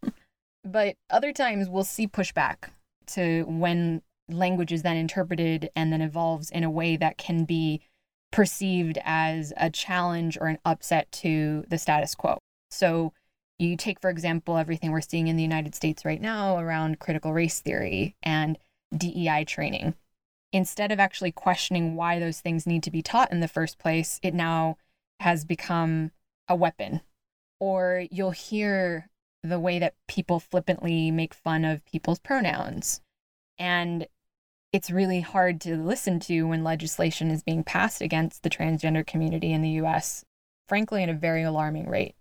but 0.64 0.96
other 1.10 1.32
times 1.32 1.68
we'll 1.68 1.84
see 1.84 2.06
pushback 2.06 2.70
to 3.08 3.44
when 3.44 4.02
language 4.28 4.72
is 4.72 4.82
then 4.82 4.96
interpreted 4.96 5.70
and 5.76 5.92
then 5.92 6.02
evolves 6.02 6.50
in 6.50 6.64
a 6.64 6.70
way 6.70 6.96
that 6.96 7.16
can 7.16 7.44
be 7.44 7.80
perceived 8.32 8.98
as 9.04 9.52
a 9.56 9.70
challenge 9.70 10.36
or 10.40 10.48
an 10.48 10.58
upset 10.64 11.10
to 11.12 11.64
the 11.68 11.78
status 11.78 12.14
quo. 12.14 12.38
So, 12.70 13.12
you 13.58 13.76
take, 13.76 14.00
for 14.00 14.10
example, 14.10 14.58
everything 14.58 14.90
we're 14.92 15.00
seeing 15.00 15.28
in 15.28 15.36
the 15.36 15.42
United 15.42 15.74
States 15.74 16.04
right 16.04 16.20
now 16.20 16.58
around 16.58 16.98
critical 16.98 17.32
race 17.32 17.60
theory 17.60 18.14
and 18.22 18.58
DEI 18.94 19.44
training. 19.44 19.94
Instead 20.52 20.92
of 20.92 21.00
actually 21.00 21.32
questioning 21.32 21.96
why 21.96 22.18
those 22.18 22.40
things 22.40 22.66
need 22.66 22.82
to 22.82 22.90
be 22.90 23.02
taught 23.02 23.32
in 23.32 23.40
the 23.40 23.48
first 23.48 23.78
place, 23.78 24.20
it 24.22 24.34
now 24.34 24.76
has 25.20 25.44
become 25.44 26.12
a 26.48 26.54
weapon. 26.54 27.00
Or 27.58 28.04
you'll 28.10 28.30
hear 28.30 29.08
the 29.42 29.60
way 29.60 29.78
that 29.78 29.94
people 30.08 30.40
flippantly 30.40 31.10
make 31.10 31.34
fun 31.34 31.64
of 31.64 31.84
people's 31.84 32.18
pronouns. 32.18 33.00
And 33.58 34.06
it's 34.72 34.90
really 34.90 35.20
hard 35.20 35.60
to 35.62 35.76
listen 35.76 36.20
to 36.20 36.42
when 36.44 36.64
legislation 36.64 37.30
is 37.30 37.42
being 37.42 37.64
passed 37.64 38.02
against 38.02 38.42
the 38.42 38.50
transgender 38.50 39.06
community 39.06 39.52
in 39.52 39.62
the 39.62 39.80
US, 39.82 40.24
frankly, 40.68 41.02
at 41.02 41.08
a 41.08 41.14
very 41.14 41.42
alarming 41.42 41.88
rate. 41.88 42.14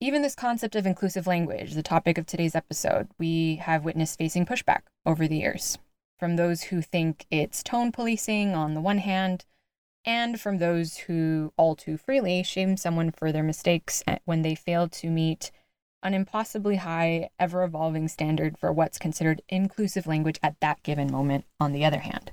Even 0.00 0.22
this 0.22 0.34
concept 0.34 0.76
of 0.76 0.86
inclusive 0.86 1.26
language, 1.26 1.74
the 1.74 1.82
topic 1.82 2.18
of 2.18 2.26
today's 2.26 2.54
episode, 2.54 3.08
we 3.18 3.56
have 3.56 3.84
witnessed 3.84 4.18
facing 4.18 4.44
pushback 4.44 4.82
over 5.04 5.26
the 5.26 5.38
years 5.38 5.78
from 6.18 6.36
those 6.36 6.64
who 6.64 6.80
think 6.82 7.26
it's 7.30 7.62
tone 7.62 7.92
policing 7.92 8.54
on 8.54 8.74
the 8.74 8.80
one 8.80 8.98
hand, 8.98 9.44
and 10.04 10.40
from 10.40 10.58
those 10.58 10.96
who 10.98 11.52
all 11.56 11.74
too 11.74 11.96
freely 11.96 12.42
shame 12.42 12.76
someone 12.76 13.10
for 13.10 13.32
their 13.32 13.42
mistakes 13.42 14.02
when 14.24 14.42
they 14.42 14.54
fail 14.54 14.88
to 14.88 15.10
meet 15.10 15.50
an 16.02 16.14
impossibly 16.14 16.76
high, 16.76 17.28
ever 17.38 17.64
evolving 17.64 18.06
standard 18.06 18.56
for 18.56 18.72
what's 18.72 18.98
considered 18.98 19.42
inclusive 19.48 20.06
language 20.06 20.38
at 20.42 20.60
that 20.60 20.82
given 20.84 21.10
moment, 21.10 21.44
on 21.58 21.72
the 21.72 21.84
other 21.84 21.98
hand. 21.98 22.30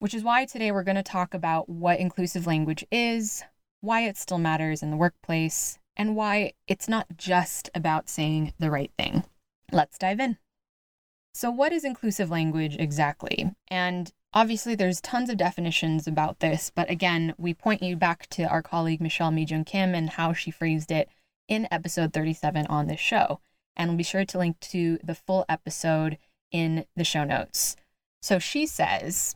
Which 0.00 0.14
is 0.14 0.24
why 0.24 0.46
today 0.46 0.72
we're 0.72 0.82
going 0.82 0.96
to 0.96 1.02
talk 1.04 1.34
about 1.34 1.68
what 1.68 2.00
inclusive 2.00 2.46
language 2.46 2.84
is, 2.90 3.44
why 3.80 4.00
it 4.00 4.16
still 4.16 4.38
matters 4.38 4.82
in 4.82 4.90
the 4.90 4.96
workplace, 4.96 5.78
and 5.96 6.16
why 6.16 6.54
it's 6.66 6.88
not 6.88 7.16
just 7.16 7.70
about 7.74 8.08
saying 8.08 8.52
the 8.58 8.70
right 8.70 8.90
thing. 8.98 9.22
Let's 9.70 9.98
dive 9.98 10.18
in. 10.18 10.38
So, 11.32 11.50
what 11.50 11.72
is 11.72 11.84
inclusive 11.84 12.30
language 12.30 12.76
exactly? 12.78 13.50
And 13.68 14.12
obviously, 14.34 14.74
there's 14.74 15.00
tons 15.00 15.30
of 15.30 15.38
definitions 15.38 16.06
about 16.06 16.40
this, 16.40 16.70
but 16.74 16.90
again, 16.90 17.34
we 17.38 17.54
point 17.54 17.82
you 17.82 17.96
back 17.96 18.28
to 18.30 18.44
our 18.44 18.62
colleague 18.62 19.00
Michelle 19.00 19.30
MiJung 19.30 19.64
Kim 19.64 19.94
and 19.94 20.10
how 20.10 20.32
she 20.32 20.50
phrased 20.50 20.92
it 20.92 21.08
in 21.48 21.66
episode 21.70 22.12
37 22.12 22.66
on 22.66 22.86
this 22.86 23.00
show. 23.00 23.40
And 23.76 23.90
we'll 23.90 23.96
be 23.96 24.04
sure 24.04 24.24
to 24.24 24.38
link 24.38 24.60
to 24.60 24.98
the 25.02 25.14
full 25.14 25.46
episode 25.48 26.18
in 26.50 26.84
the 26.96 27.04
show 27.04 27.24
notes. 27.24 27.76
So 28.20 28.38
she 28.38 28.66
says, 28.66 29.34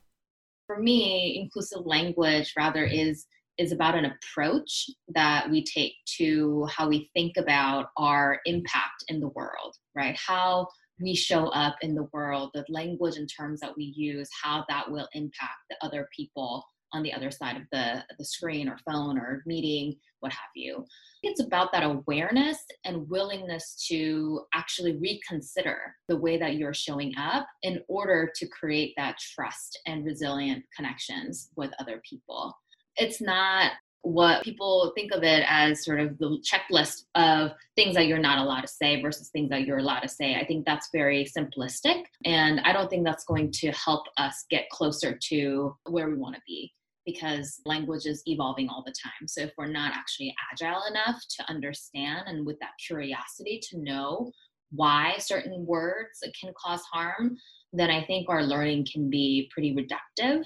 For 0.67 0.79
me, 0.79 1.41
inclusive 1.43 1.87
language 1.87 2.53
rather 2.57 2.85
is 2.85 3.27
is 3.59 3.73
about 3.73 3.95
an 3.95 4.05
approach 4.05 4.91
that 5.09 5.51
we 5.51 5.65
take 5.65 5.95
to 6.05 6.67
how 6.67 6.87
we 6.87 7.11
think 7.15 7.39
about 7.39 7.87
our 7.97 8.41
impact 8.45 9.05
in 9.09 9.19
the 9.19 9.29
world, 9.29 9.75
right? 9.95 10.15
How 10.15 10.69
we 11.01 11.15
show 11.15 11.49
up 11.49 11.77
in 11.83 11.95
the 11.95 12.09
world, 12.13 12.51
the 12.55 12.65
language 12.69 13.17
and 13.17 13.29
terms 13.29 13.61
that 13.61 13.77
we 13.77 13.85
use, 13.97 14.29
how 14.43 14.65
that 14.69 14.91
will 14.91 15.09
impact 15.13 15.61
the 15.69 15.77
other 15.83 16.09
people 16.15 16.65
on 16.93 17.03
the 17.03 17.13
other 17.13 17.31
side 17.31 17.57
of 17.57 17.63
the, 17.73 18.03
the 18.19 18.25
screen 18.25 18.69
or 18.69 18.79
phone 18.91 19.19
or 19.19 19.43
meeting, 19.45 19.97
what 20.21 20.33
have 20.33 20.51
you. 20.55 20.85
It's 21.23 21.41
about 21.41 21.73
that 21.73 21.83
awareness 21.83 22.59
and 22.85 23.09
willingness 23.09 23.85
to 23.89 24.43
actually 24.55 24.97
reconsider 24.97 25.79
the 26.09 26.17
way 26.17 26.39
that 26.39 26.55
you're 26.55 26.75
showing 26.75 27.13
up 27.19 27.47
in 27.63 27.83
order 27.89 28.31
to 28.37 28.47
create 28.49 28.95
that 28.97 29.19
trust 29.19 29.79
and 29.87 30.05
resilient 30.05 30.65
connections 30.75 31.51
with 31.57 31.73
other 31.79 32.01
people. 32.09 32.55
It's 32.97 33.21
not 33.21 33.73
what 34.07 34.45
people 34.45 34.93
think 34.95 35.13
of 35.13 35.25
it 35.25 35.45
as 35.49 35.85
sort 35.85 35.99
of 35.99 36.17
the 36.19 36.41
checklist 36.41 37.07
of 37.17 37.51
things 37.75 37.97
that 37.97 38.07
you're 38.07 38.19
not 38.19 38.39
allowed 38.39 38.61
to 38.61 38.69
say 38.69 39.03
versus 39.03 39.31
things 39.31 39.51
that 39.51 39.67
you're 39.67 39.79
allowed 39.79 40.01
to 40.01 40.09
say. 40.09 40.37
I 40.37 40.45
think 40.47 40.65
that's 40.65 40.91
very 40.93 41.25
simplistic. 41.25 42.05
And 42.25 42.61
I 42.61 42.73
don't 42.73 42.89
think 42.89 43.05
that's 43.05 43.25
going 43.25 43.51
to 43.53 43.73
help 43.73 44.05
us 44.17 44.45
get 44.49 44.71
closer 44.71 45.19
to 45.31 45.77
where 45.89 46.09
we 46.09 46.15
want 46.15 46.37
to 46.37 46.41
be 46.47 46.73
because 47.05 47.61
language 47.67 48.07
is 48.07 48.23
evolving 48.27 48.69
all 48.69 48.85
the 48.87 48.95
time. 49.03 49.27
So 49.27 49.43
if 49.43 49.53
we're 49.59 49.67
not 49.67 49.93
actually 49.93 50.33
agile 50.53 50.83
enough 50.89 51.21
to 51.39 51.51
understand 51.51 52.23
and 52.27 52.47
with 52.47 52.61
that 52.61 52.79
curiosity 52.85 53.61
to 53.71 53.79
know 53.79 54.31
why 54.71 55.15
certain 55.19 55.67
words 55.67 56.21
can 56.41 56.53
cause 56.57 56.83
harm, 56.93 57.37
then 57.73 57.91
I 57.91 58.05
think 58.05 58.29
our 58.29 58.45
learning 58.45 58.87
can 58.93 59.11
be 59.11 59.51
pretty 59.53 59.75
reductive. 59.75 60.45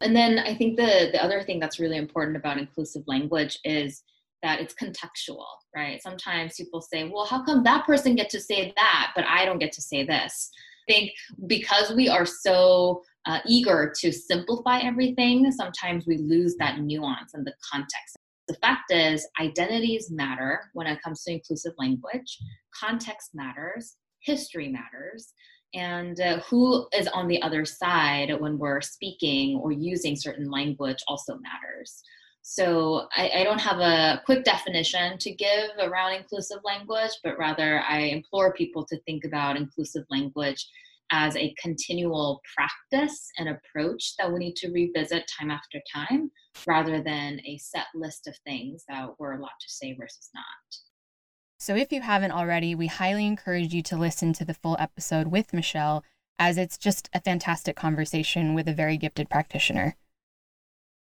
And 0.00 0.14
then 0.14 0.38
I 0.38 0.54
think 0.54 0.76
the 0.76 1.10
the 1.12 1.22
other 1.22 1.42
thing 1.42 1.58
that's 1.58 1.80
really 1.80 1.96
important 1.96 2.36
about 2.36 2.58
inclusive 2.58 3.02
language 3.06 3.58
is 3.64 4.02
that 4.42 4.60
it's 4.60 4.74
contextual, 4.74 5.46
right? 5.74 6.02
Sometimes 6.02 6.56
people 6.56 6.80
say, 6.80 7.08
"Well, 7.08 7.24
how 7.24 7.44
come 7.44 7.62
that 7.64 7.86
person 7.86 8.14
get 8.14 8.30
to 8.30 8.40
say 8.40 8.72
that, 8.76 9.12
but 9.16 9.24
I 9.24 9.44
don't 9.44 9.58
get 9.58 9.72
to 9.72 9.82
say 9.82 10.04
this?" 10.04 10.50
I 10.88 10.92
think 10.92 11.12
because 11.46 11.92
we 11.94 12.08
are 12.08 12.26
so 12.26 13.02
uh, 13.26 13.40
eager 13.46 13.92
to 14.00 14.12
simplify 14.12 14.78
everything, 14.78 15.50
sometimes 15.50 16.06
we 16.06 16.18
lose 16.18 16.54
that 16.58 16.80
nuance 16.80 17.34
and 17.34 17.44
the 17.44 17.54
context. 17.72 18.16
The 18.46 18.54
fact 18.54 18.92
is, 18.92 19.26
identities 19.40 20.10
matter 20.12 20.70
when 20.74 20.86
it 20.86 21.02
comes 21.02 21.24
to 21.24 21.32
inclusive 21.32 21.72
language, 21.78 22.38
context 22.72 23.30
matters, 23.34 23.96
history 24.20 24.68
matters, 24.68 25.32
and 25.74 26.20
uh, 26.20 26.40
who 26.40 26.86
is 26.94 27.08
on 27.08 27.28
the 27.28 27.40
other 27.42 27.64
side 27.64 28.32
when 28.40 28.58
we're 28.58 28.80
speaking 28.80 29.58
or 29.58 29.72
using 29.72 30.16
certain 30.16 30.50
language 30.50 30.98
also 31.08 31.38
matters. 31.38 32.02
So 32.42 33.08
I, 33.16 33.30
I, 33.38 33.44
don't 33.44 33.60
have 33.60 33.80
a 33.80 34.22
quick 34.24 34.44
definition 34.44 35.18
to 35.18 35.34
give 35.34 35.70
around 35.80 36.12
inclusive 36.12 36.58
language, 36.64 37.10
but 37.24 37.36
rather 37.38 37.80
I 37.80 38.02
implore 38.02 38.52
people 38.52 38.86
to 38.86 39.00
think 39.00 39.24
about 39.24 39.56
inclusive 39.56 40.04
language 40.10 40.64
as 41.10 41.36
a 41.36 41.54
continual 41.60 42.40
practice 42.54 43.28
and 43.38 43.48
approach 43.48 44.14
that 44.18 44.32
we 44.32 44.38
need 44.38 44.56
to 44.56 44.70
revisit 44.70 45.28
time 45.38 45.50
after 45.50 45.80
time 45.92 46.30
rather 46.66 47.02
than 47.02 47.40
a 47.44 47.58
set 47.58 47.86
list 47.94 48.28
of 48.28 48.36
things 48.46 48.84
that 48.88 49.08
we're 49.18 49.32
allowed 49.32 49.48
to 49.60 49.68
say 49.68 49.96
versus 49.98 50.30
not. 50.32 50.85
So, 51.58 51.74
if 51.74 51.90
you 51.90 52.02
haven't 52.02 52.32
already, 52.32 52.74
we 52.74 52.86
highly 52.86 53.26
encourage 53.26 53.72
you 53.72 53.82
to 53.84 53.96
listen 53.96 54.32
to 54.34 54.44
the 54.44 54.54
full 54.54 54.76
episode 54.78 55.28
with 55.28 55.54
Michelle, 55.54 56.04
as 56.38 56.58
it's 56.58 56.76
just 56.76 57.08
a 57.14 57.20
fantastic 57.20 57.76
conversation 57.76 58.54
with 58.54 58.68
a 58.68 58.74
very 58.74 58.98
gifted 58.98 59.30
practitioner. 59.30 59.96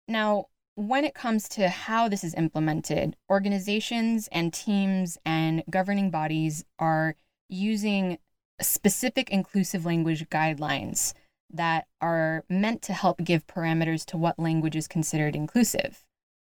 Now, 0.07 0.47
when 0.75 1.05
it 1.05 1.13
comes 1.13 1.47
to 1.49 1.69
how 1.69 2.07
this 2.07 2.23
is 2.23 2.33
implemented, 2.33 3.15
organizations 3.29 4.27
and 4.31 4.51
teams 4.51 5.17
and 5.25 5.63
governing 5.69 6.09
bodies 6.09 6.65
are 6.79 7.15
using 7.47 8.17
specific 8.59 9.29
inclusive 9.29 9.85
language 9.85 10.27
guidelines 10.29 11.13
that 11.53 11.87
are 11.99 12.45
meant 12.49 12.81
to 12.83 12.93
help 12.93 13.23
give 13.23 13.45
parameters 13.45 14.05
to 14.05 14.17
what 14.17 14.39
language 14.39 14.75
is 14.75 14.87
considered 14.87 15.35
inclusive, 15.35 16.03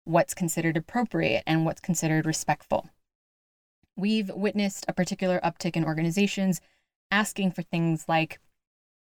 what's 0.05 0.33
considered 0.33 0.77
appropriate, 0.77 1.43
and 1.45 1.65
what's 1.65 1.81
considered 1.81 2.25
respectful. 2.25 2.89
We've 4.01 4.31
witnessed 4.33 4.83
a 4.87 4.93
particular 4.93 5.39
uptick 5.43 5.75
in 5.75 5.85
organizations 5.85 6.59
asking 7.11 7.51
for 7.51 7.61
things 7.61 8.05
like 8.07 8.39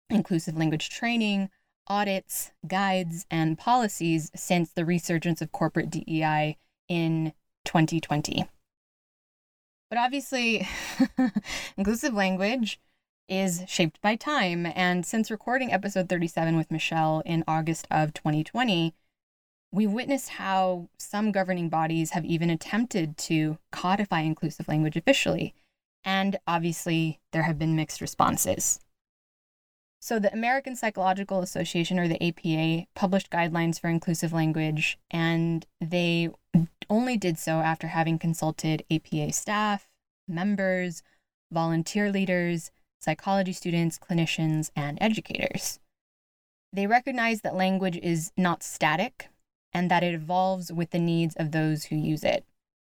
inclusive 0.10 0.56
language 0.56 0.90
training, 0.90 1.50
audits, 1.86 2.52
guides, 2.66 3.26
and 3.30 3.58
policies 3.58 4.32
since 4.34 4.72
the 4.72 4.86
resurgence 4.86 5.42
of 5.42 5.52
corporate 5.52 5.90
DEI 5.90 6.56
in 6.88 7.34
2020. 7.66 8.48
But 9.90 10.00
obviously, 10.00 10.66
inclusive 11.78 12.14
language 12.14 12.80
is 13.28 13.64
shaped 13.68 14.00
by 14.02 14.16
time. 14.16 14.66
And 14.66 15.06
since 15.06 15.30
recording 15.30 15.74
episode 15.74 16.08
37 16.08 16.56
with 16.56 16.72
Michelle 16.72 17.22
in 17.26 17.44
August 17.50 17.86
of 17.92 18.14
2020, 18.14 18.94
we 19.76 19.86
witnessed 19.86 20.30
how 20.30 20.88
some 20.98 21.34
governing 21.34 21.68
bodies 21.68 22.12
have 22.12 22.24
even 22.24 22.50
attempted 22.50 23.18
to 23.18 23.58
codify 23.72 24.22
inclusive 24.22 24.70
language 24.70 24.96
officially. 24.96 25.54
And 26.06 26.38
obviously, 26.48 27.20
there 27.34 27.44
have 27.44 27.60
been 27.60 27.76
mixed 27.76 28.00
responses. 28.00 28.80
So, 30.00 30.18
the 30.18 30.32
American 30.32 30.78
Psychological 30.78 31.42
Association, 31.42 32.00
or 32.00 32.08
the 32.08 32.24
APA, 32.24 32.88
published 32.96 33.30
guidelines 33.30 33.78
for 33.80 33.90
inclusive 33.90 34.32
language, 34.32 34.98
and 35.12 35.66
they 35.82 36.30
only 36.90 37.18
did 37.18 37.38
so 37.38 37.54
after 37.54 37.88
having 37.88 38.18
consulted 38.18 38.86
APA 38.90 39.34
staff, 39.34 39.90
members, 40.26 41.04
volunteer 41.52 42.12
leaders, 42.12 42.72
psychology 43.00 43.52
students, 43.52 44.00
clinicians, 44.00 44.70
and 44.74 44.98
educators. 45.02 45.80
They 46.72 46.88
recognize 46.88 47.42
that 47.42 47.56
language 47.56 47.98
is 47.98 48.32
not 48.38 48.64
static 48.64 49.30
and 49.76 49.92
that 49.92 50.04
it 50.04 50.14
evolves 50.14 50.72
with 50.72 50.92
the 50.92 51.00
needs 51.00 51.36
of 51.36 51.52
those 51.52 51.84
who 51.84 51.98
use 51.98 52.24
it. 52.24 52.46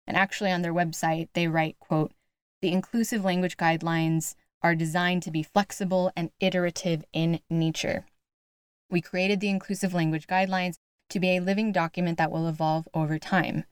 And 0.07 0.17
actually 0.17 0.53
on 0.53 0.63
their 0.63 0.73
website, 0.73 1.29
they 1.33 1.49
write, 1.49 1.81
quote, 1.81 2.13
the 2.63 2.71
inclusive 2.71 3.25
language 3.25 3.57
guidelines 3.57 4.37
are 4.63 4.77
designed 4.77 5.25
to 5.25 5.33
be 5.33 5.43
flexible 5.43 6.13
and 6.17 6.31
iterative 6.39 7.05
in 7.13 7.41
nature. 7.51 8.07
We 8.89 9.01
created 9.01 9.41
the 9.41 9.49
inclusive 9.49 9.95
language 9.95 10.29
guidelines 10.29 10.77
to 11.11 11.19
be 11.19 11.37
a 11.37 11.41
living 11.41 11.73
document 11.73 12.19
that 12.19 12.31
will 12.31 12.47
evolve 12.47 12.87
over 12.95 13.19
time. 13.19 13.65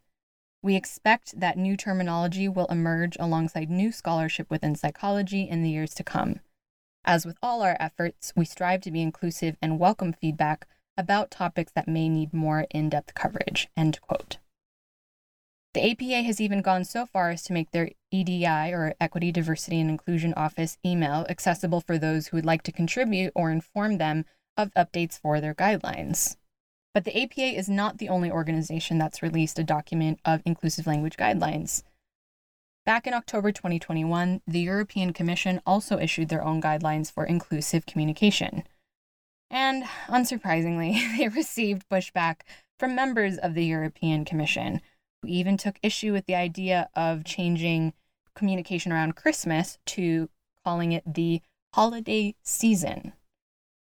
We 0.60 0.74
expect 0.74 1.38
that 1.38 1.56
new 1.56 1.76
terminology 1.76 2.48
will 2.48 2.66
emerge 2.66 3.16
alongside 3.20 3.70
new 3.70 3.92
scholarship 3.92 4.50
within 4.50 4.74
psychology 4.74 5.42
in 5.48 5.62
the 5.62 5.70
years 5.70 5.94
to 5.94 6.02
come. 6.02 6.40
As 7.04 7.24
with 7.24 7.36
all 7.40 7.62
our 7.62 7.76
efforts, 7.78 8.32
we 8.34 8.44
strive 8.44 8.80
to 8.80 8.90
be 8.90 9.02
inclusive 9.02 9.56
and 9.62 9.78
welcome 9.78 10.12
feedback 10.12 10.66
about 10.96 11.30
topics 11.30 11.72
that 11.72 11.88
may 11.88 12.08
need 12.08 12.32
more 12.32 12.66
in 12.70 12.88
depth 12.88 13.14
coverage. 13.14 13.68
End 13.76 14.00
quote. 14.00 14.38
The 15.74 15.90
APA 15.90 16.22
has 16.22 16.40
even 16.40 16.62
gone 16.62 16.84
so 16.84 17.04
far 17.04 17.30
as 17.30 17.42
to 17.42 17.52
make 17.52 17.72
their 17.72 17.90
EDI, 18.12 18.72
or 18.72 18.94
Equity, 19.00 19.32
Diversity, 19.32 19.80
and 19.80 19.90
Inclusion 19.90 20.32
Office 20.34 20.78
email 20.86 21.26
accessible 21.28 21.80
for 21.80 21.98
those 21.98 22.28
who 22.28 22.36
would 22.36 22.46
like 22.46 22.62
to 22.62 22.72
contribute 22.72 23.32
or 23.34 23.50
inform 23.50 23.98
them 23.98 24.24
of 24.56 24.72
updates 24.74 25.18
for 25.18 25.40
their 25.40 25.54
guidelines. 25.54 26.36
But 26.92 27.04
the 27.04 27.20
APA 27.20 27.58
is 27.58 27.68
not 27.68 27.98
the 27.98 28.08
only 28.08 28.30
organization 28.30 28.98
that's 28.98 29.20
released 29.20 29.58
a 29.58 29.64
document 29.64 30.20
of 30.24 30.42
inclusive 30.44 30.86
language 30.86 31.16
guidelines. 31.16 31.82
Back 32.86 33.08
in 33.08 33.14
October 33.14 33.50
2021, 33.50 34.42
the 34.46 34.60
European 34.60 35.12
Commission 35.12 35.60
also 35.66 35.98
issued 35.98 36.28
their 36.28 36.44
own 36.44 36.62
guidelines 36.62 37.10
for 37.10 37.24
inclusive 37.24 37.84
communication. 37.84 38.62
And 39.54 39.84
unsurprisingly, 40.08 40.98
they 41.16 41.28
received 41.28 41.88
pushback 41.88 42.40
from 42.76 42.96
members 42.96 43.38
of 43.38 43.54
the 43.54 43.64
European 43.64 44.24
Commission, 44.24 44.80
who 45.22 45.28
even 45.28 45.56
took 45.56 45.78
issue 45.80 46.12
with 46.12 46.26
the 46.26 46.34
idea 46.34 46.90
of 46.96 47.24
changing 47.24 47.92
communication 48.34 48.90
around 48.90 49.14
Christmas 49.14 49.78
to 49.86 50.28
calling 50.64 50.90
it 50.90 51.04
the 51.06 51.40
holiday 51.72 52.34
season. 52.42 53.12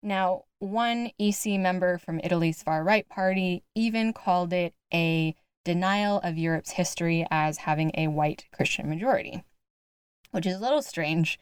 Now, 0.02 0.44
one 0.58 1.10
EC 1.18 1.60
member 1.60 1.98
from 1.98 2.20
Italy's 2.24 2.62
far 2.62 2.82
right 2.82 3.06
party 3.06 3.62
even 3.74 4.14
called 4.14 4.54
it 4.54 4.72
a 4.94 5.34
denial 5.66 6.18
of 6.20 6.38
Europe's 6.38 6.70
history 6.70 7.26
as 7.30 7.58
having 7.58 7.90
a 7.92 8.08
white 8.08 8.46
Christian 8.54 8.88
majority, 8.88 9.44
which 10.30 10.46
is 10.46 10.56
a 10.56 10.60
little 10.60 10.80
strange 10.80 11.38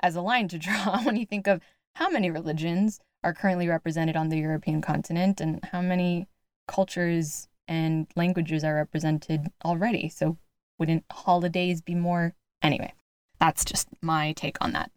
as 0.00 0.16
a 0.16 0.20
line 0.20 0.48
to 0.48 0.58
draw 0.58 1.00
when 1.02 1.16
you 1.16 1.24
think 1.24 1.46
of 1.46 1.62
how 1.94 2.10
many 2.10 2.30
religions 2.30 3.00
are 3.22 3.34
currently 3.34 3.68
represented 3.68 4.16
on 4.16 4.28
the 4.28 4.38
European 4.38 4.80
continent 4.80 5.40
and 5.40 5.64
how 5.72 5.80
many 5.80 6.28
cultures 6.66 7.48
and 7.68 8.06
languages 8.16 8.64
are 8.64 8.74
represented 8.74 9.48
already. 9.64 10.08
So, 10.08 10.38
wouldn't 10.78 11.04
holidays 11.12 11.80
be 11.82 11.94
more? 11.94 12.34
Anyway, 12.62 12.94
that's 13.38 13.64
just 13.64 13.88
my 14.02 14.32
take 14.32 14.56
on 14.60 14.72
that. 14.72 14.90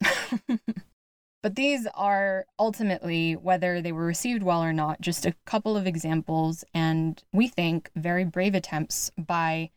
But 1.44 1.56
these 1.56 1.86
are 1.94 2.46
ultimately, 2.58 3.36
whether 3.36 3.82
they 3.82 3.92
were 3.92 4.06
received 4.06 4.44
well 4.44 4.64
or 4.64 4.72
not, 4.72 5.02
just 5.02 5.26
a 5.26 5.36
couple 5.44 5.76
of 5.76 5.86
examples, 5.86 6.64
and 6.74 7.22
we 7.34 7.50
think 7.50 7.92
very 7.98 8.24
brave 8.24 8.56
attempts 8.56 9.12
by 9.18 9.72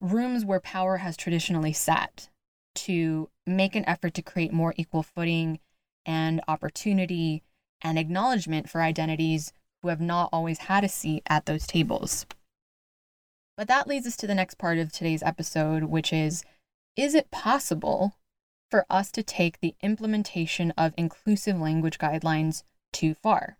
rooms 0.00 0.42
where 0.42 0.58
power 0.58 0.96
has 0.96 1.18
traditionally 1.18 1.74
sat 1.74 2.30
to 2.74 3.28
make 3.46 3.76
an 3.76 3.86
effort 3.86 4.14
to 4.14 4.22
create 4.22 4.54
more 4.54 4.72
equal 4.78 5.02
footing 5.02 5.60
and 6.06 6.40
opportunity 6.48 7.42
and 7.82 7.98
acknowledgement 7.98 8.68
for 8.68 8.80
identities 8.80 9.52
who 9.82 9.88
have 9.88 10.00
not 10.00 10.28
always 10.32 10.58
had 10.58 10.84
a 10.84 10.88
seat 10.88 11.22
at 11.26 11.46
those 11.46 11.66
tables. 11.66 12.26
But 13.56 13.68
that 13.68 13.86
leads 13.86 14.06
us 14.06 14.16
to 14.18 14.26
the 14.26 14.34
next 14.34 14.56
part 14.58 14.78
of 14.78 14.92
today's 14.92 15.22
episode, 15.22 15.84
which 15.84 16.12
is 16.12 16.44
Is 16.96 17.14
it 17.14 17.30
possible 17.30 18.14
for 18.72 18.86
us 18.88 19.10
to 19.10 19.22
take 19.22 19.60
the 19.60 19.74
implementation 19.82 20.72
of 20.78 20.94
inclusive 20.96 21.60
language 21.60 21.98
guidelines 21.98 22.62
too 22.90 23.14
far. 23.14 23.58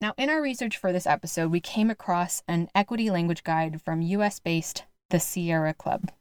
Now, 0.00 0.14
in 0.16 0.30
our 0.30 0.40
research 0.40 0.76
for 0.76 0.92
this 0.92 1.08
episode, 1.08 1.50
we 1.50 1.60
came 1.60 1.90
across 1.90 2.44
an 2.46 2.68
equity 2.72 3.10
language 3.10 3.42
guide 3.42 3.82
from 3.82 4.00
US 4.00 4.38
based 4.38 4.84
the 5.10 5.18
Sierra 5.18 5.74
Club. 5.74 6.12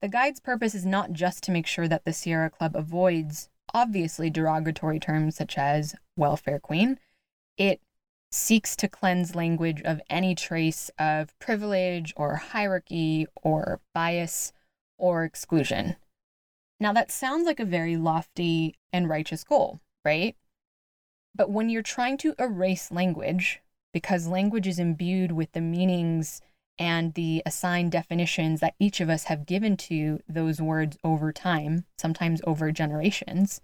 The 0.00 0.08
guide's 0.08 0.40
purpose 0.40 0.74
is 0.74 0.84
not 0.84 1.12
just 1.12 1.44
to 1.44 1.52
make 1.52 1.66
sure 1.68 1.86
that 1.86 2.04
the 2.04 2.12
Sierra 2.12 2.50
Club 2.50 2.74
avoids 2.74 3.48
obviously 3.74 4.30
derogatory 4.30 4.98
terms 5.00 5.36
such 5.36 5.56
as 5.58 5.94
welfare 6.16 6.58
queen, 6.58 6.98
it 7.56 7.80
seeks 8.30 8.74
to 8.76 8.88
cleanse 8.88 9.34
language 9.34 9.82
of 9.82 10.00
any 10.08 10.34
trace 10.34 10.90
of 10.98 11.38
privilege 11.38 12.12
or 12.16 12.36
hierarchy 12.36 13.26
or 13.42 13.80
bias 13.94 14.52
or 14.96 15.24
exclusion. 15.24 15.96
Now, 16.80 16.92
that 16.94 17.12
sounds 17.12 17.46
like 17.46 17.60
a 17.60 17.64
very 17.64 17.96
lofty 17.96 18.76
and 18.92 19.08
righteous 19.08 19.44
goal, 19.44 19.80
right? 20.04 20.36
But 21.34 21.50
when 21.50 21.68
you're 21.68 21.82
trying 21.82 22.18
to 22.18 22.34
erase 22.38 22.90
language, 22.90 23.60
because 23.92 24.26
language 24.26 24.66
is 24.66 24.78
imbued 24.78 25.32
with 25.32 25.52
the 25.52 25.60
meanings 25.60 26.40
and 26.78 27.14
the 27.14 27.42
assigned 27.44 27.92
definitions 27.92 28.60
that 28.60 28.74
each 28.78 29.00
of 29.00 29.08
us 29.08 29.24
have 29.24 29.46
given 29.46 29.76
to 29.76 30.20
those 30.28 30.60
words 30.60 30.96
over 31.04 31.32
time, 31.32 31.84
sometimes 31.98 32.40
over 32.44 32.72
generations, 32.72 33.60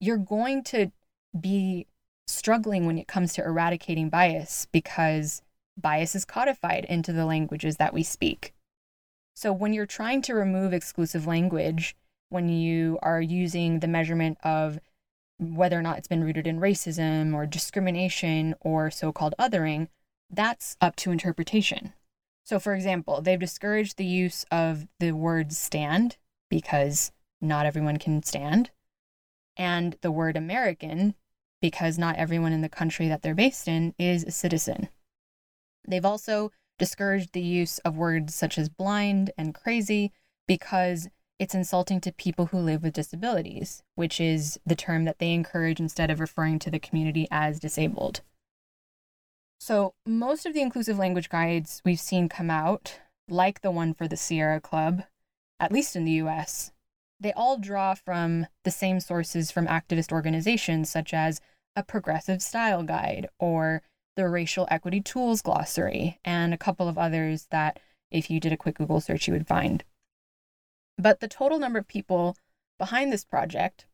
you're 0.00 0.16
going 0.16 0.62
to 0.64 0.90
be 1.38 1.86
struggling 2.26 2.86
when 2.86 2.98
it 2.98 3.08
comes 3.08 3.32
to 3.34 3.44
eradicating 3.44 4.08
bias 4.08 4.66
because 4.72 5.42
bias 5.76 6.14
is 6.14 6.24
codified 6.24 6.84
into 6.86 7.12
the 7.12 7.26
languages 7.26 7.76
that 7.76 7.94
we 7.94 8.02
speak. 8.02 8.52
So 9.34 9.52
when 9.52 9.72
you're 9.72 9.86
trying 9.86 10.22
to 10.22 10.34
remove 10.34 10.72
exclusive 10.72 11.26
language, 11.26 11.96
when 12.28 12.48
you 12.48 12.98
are 13.02 13.20
using 13.20 13.80
the 13.80 13.88
measurement 13.88 14.38
of 14.42 14.78
whether 15.38 15.78
or 15.78 15.82
not 15.82 15.98
it's 15.98 16.08
been 16.08 16.24
rooted 16.24 16.46
in 16.46 16.60
racism 16.60 17.34
or 17.34 17.46
discrimination 17.46 18.54
or 18.60 18.90
so 18.90 19.12
called 19.12 19.34
othering, 19.38 19.88
that's 20.30 20.76
up 20.80 20.96
to 20.96 21.10
interpretation. 21.10 21.92
So, 22.44 22.58
for 22.58 22.74
example, 22.74 23.20
they've 23.20 23.38
discouraged 23.38 23.96
the 23.96 24.04
use 24.04 24.44
of 24.50 24.86
the 24.98 25.12
word 25.12 25.52
stand 25.52 26.16
because 26.50 27.12
not 27.40 27.66
everyone 27.66 27.98
can 27.98 28.22
stand, 28.22 28.70
and 29.56 29.96
the 30.00 30.12
word 30.12 30.36
American 30.36 31.14
because 31.60 31.96
not 31.98 32.16
everyone 32.16 32.52
in 32.52 32.60
the 32.60 32.68
country 32.68 33.08
that 33.08 33.22
they're 33.22 33.34
based 33.34 33.68
in 33.68 33.94
is 33.98 34.24
a 34.24 34.30
citizen. 34.30 34.88
They've 35.86 36.04
also 36.04 36.50
discouraged 36.78 37.32
the 37.32 37.40
use 37.40 37.78
of 37.78 37.96
words 37.96 38.34
such 38.34 38.58
as 38.58 38.68
blind 38.68 39.30
and 39.38 39.54
crazy 39.54 40.12
because 40.48 41.08
it's 41.38 41.54
insulting 41.54 42.00
to 42.00 42.12
people 42.12 42.46
who 42.46 42.58
live 42.58 42.82
with 42.82 42.92
disabilities, 42.92 43.82
which 43.94 44.20
is 44.20 44.58
the 44.66 44.76
term 44.76 45.04
that 45.04 45.18
they 45.18 45.32
encourage 45.32 45.80
instead 45.80 46.10
of 46.10 46.20
referring 46.20 46.58
to 46.60 46.70
the 46.70 46.78
community 46.78 47.26
as 47.30 47.60
disabled. 47.60 48.20
So, 49.64 49.94
most 50.04 50.44
of 50.44 50.54
the 50.54 50.60
inclusive 50.60 50.98
language 50.98 51.28
guides 51.28 51.82
we've 51.84 52.00
seen 52.00 52.28
come 52.28 52.50
out, 52.50 52.98
like 53.28 53.60
the 53.60 53.70
one 53.70 53.94
for 53.94 54.08
the 54.08 54.16
Sierra 54.16 54.60
Club, 54.60 55.04
at 55.60 55.70
least 55.70 55.94
in 55.94 56.04
the 56.04 56.18
US, 56.22 56.72
they 57.20 57.32
all 57.34 57.58
draw 57.58 57.94
from 57.94 58.48
the 58.64 58.72
same 58.72 58.98
sources 58.98 59.52
from 59.52 59.68
activist 59.68 60.10
organizations 60.10 60.90
such 60.90 61.14
as 61.14 61.40
a 61.76 61.84
progressive 61.84 62.42
style 62.42 62.82
guide 62.82 63.28
or 63.38 63.82
the 64.16 64.28
racial 64.28 64.66
equity 64.68 65.00
tools 65.00 65.42
glossary 65.42 66.18
and 66.24 66.52
a 66.52 66.58
couple 66.58 66.88
of 66.88 66.98
others 66.98 67.46
that 67.52 67.78
if 68.10 68.28
you 68.30 68.40
did 68.40 68.52
a 68.52 68.56
quick 68.56 68.78
Google 68.78 69.00
search 69.00 69.28
you 69.28 69.32
would 69.32 69.46
find. 69.46 69.84
But 70.98 71.20
the 71.20 71.28
total 71.28 71.60
number 71.60 71.78
of 71.78 71.86
people 71.86 72.36
behind 72.80 73.12
this 73.12 73.24
project 73.24 73.86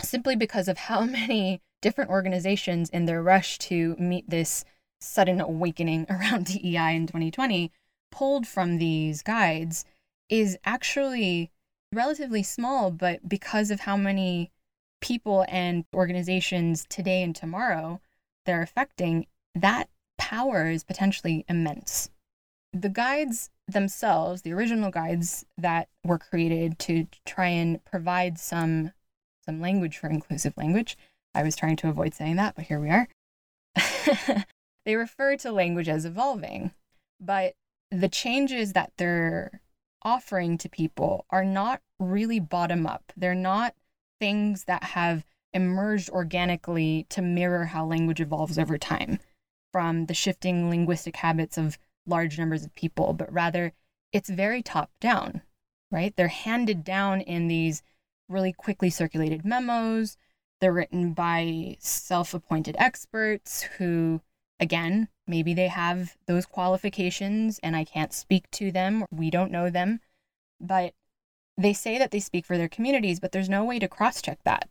simply 0.00 0.36
because 0.36 0.68
of 0.68 0.78
how 0.78 1.00
many 1.04 1.60
different 1.82 2.10
organizations 2.10 2.88
in 2.88 3.06
their 3.06 3.20
rush 3.20 3.58
to 3.58 3.96
meet 3.98 4.30
this 4.30 4.64
sudden 5.00 5.40
awakening 5.40 6.06
around 6.10 6.46
DEI 6.46 6.96
in 6.96 7.06
2020 7.06 7.70
pulled 8.10 8.46
from 8.46 8.78
these 8.78 9.22
guides 9.22 9.84
is 10.28 10.56
actually 10.64 11.50
relatively 11.92 12.42
small, 12.42 12.90
but 12.90 13.28
because 13.28 13.70
of 13.70 13.80
how 13.80 13.96
many 13.96 14.50
people 15.00 15.44
and 15.48 15.84
organizations 15.94 16.86
today 16.88 17.22
and 17.22 17.36
tomorrow 17.36 18.00
they're 18.44 18.62
affecting, 18.62 19.26
that 19.54 19.88
power 20.18 20.70
is 20.70 20.84
potentially 20.84 21.44
immense. 21.48 22.10
The 22.72 22.88
guides 22.88 23.50
themselves, 23.68 24.42
the 24.42 24.52
original 24.52 24.90
guides 24.90 25.44
that 25.58 25.88
were 26.04 26.18
created 26.18 26.78
to 26.80 27.06
try 27.24 27.48
and 27.48 27.84
provide 27.84 28.38
some 28.38 28.92
some 29.44 29.60
language 29.60 29.96
for 29.98 30.08
inclusive 30.08 30.56
language. 30.56 30.98
I 31.32 31.44
was 31.44 31.54
trying 31.54 31.76
to 31.76 31.88
avoid 31.88 32.14
saying 32.14 32.36
that, 32.36 32.56
but 32.56 32.64
here 32.64 32.80
we 32.80 32.90
are. 32.90 33.08
they 34.86 34.96
refer 34.96 35.36
to 35.36 35.52
language 35.52 35.88
as 35.88 36.06
evolving, 36.06 36.70
but 37.20 37.54
the 37.90 38.08
changes 38.08 38.72
that 38.72 38.92
they're 38.96 39.60
offering 40.02 40.56
to 40.58 40.68
people 40.68 41.26
are 41.28 41.44
not 41.44 41.82
really 41.98 42.40
bottom 42.40 42.86
up. 42.86 43.12
They're 43.16 43.34
not 43.34 43.74
things 44.20 44.64
that 44.64 44.82
have 44.84 45.24
emerged 45.52 46.08
organically 46.10 47.04
to 47.10 47.20
mirror 47.20 47.64
how 47.66 47.84
language 47.84 48.20
evolves 48.20 48.58
over 48.58 48.78
time 48.78 49.18
from 49.72 50.06
the 50.06 50.14
shifting 50.14 50.70
linguistic 50.70 51.16
habits 51.16 51.58
of 51.58 51.78
large 52.06 52.38
numbers 52.38 52.64
of 52.64 52.74
people, 52.74 53.12
but 53.12 53.32
rather 53.32 53.72
it's 54.12 54.30
very 54.30 54.62
top 54.62 54.90
down, 55.00 55.42
right? 55.90 56.14
They're 56.16 56.28
handed 56.28 56.84
down 56.84 57.20
in 57.20 57.48
these 57.48 57.82
really 58.28 58.52
quickly 58.52 58.90
circulated 58.90 59.44
memos. 59.44 60.16
They're 60.60 60.72
written 60.72 61.12
by 61.12 61.76
self 61.80 62.32
appointed 62.32 62.76
experts 62.78 63.62
who, 63.78 64.20
again, 64.60 65.08
maybe 65.26 65.54
they 65.54 65.68
have 65.68 66.16
those 66.26 66.46
qualifications 66.46 67.58
and 67.62 67.76
I 67.76 67.84
can't 67.84 68.12
speak 68.12 68.50
to 68.52 68.70
them. 68.70 69.04
We 69.10 69.30
don't 69.30 69.52
know 69.52 69.70
them. 69.70 70.00
But 70.60 70.94
they 71.56 71.72
say 71.72 71.98
that 71.98 72.10
they 72.10 72.20
speak 72.20 72.44
for 72.44 72.56
their 72.56 72.68
communities, 72.68 73.20
but 73.20 73.32
there's 73.32 73.48
no 73.48 73.64
way 73.64 73.78
to 73.78 73.88
cross 73.88 74.22
check 74.22 74.38
that. 74.44 74.68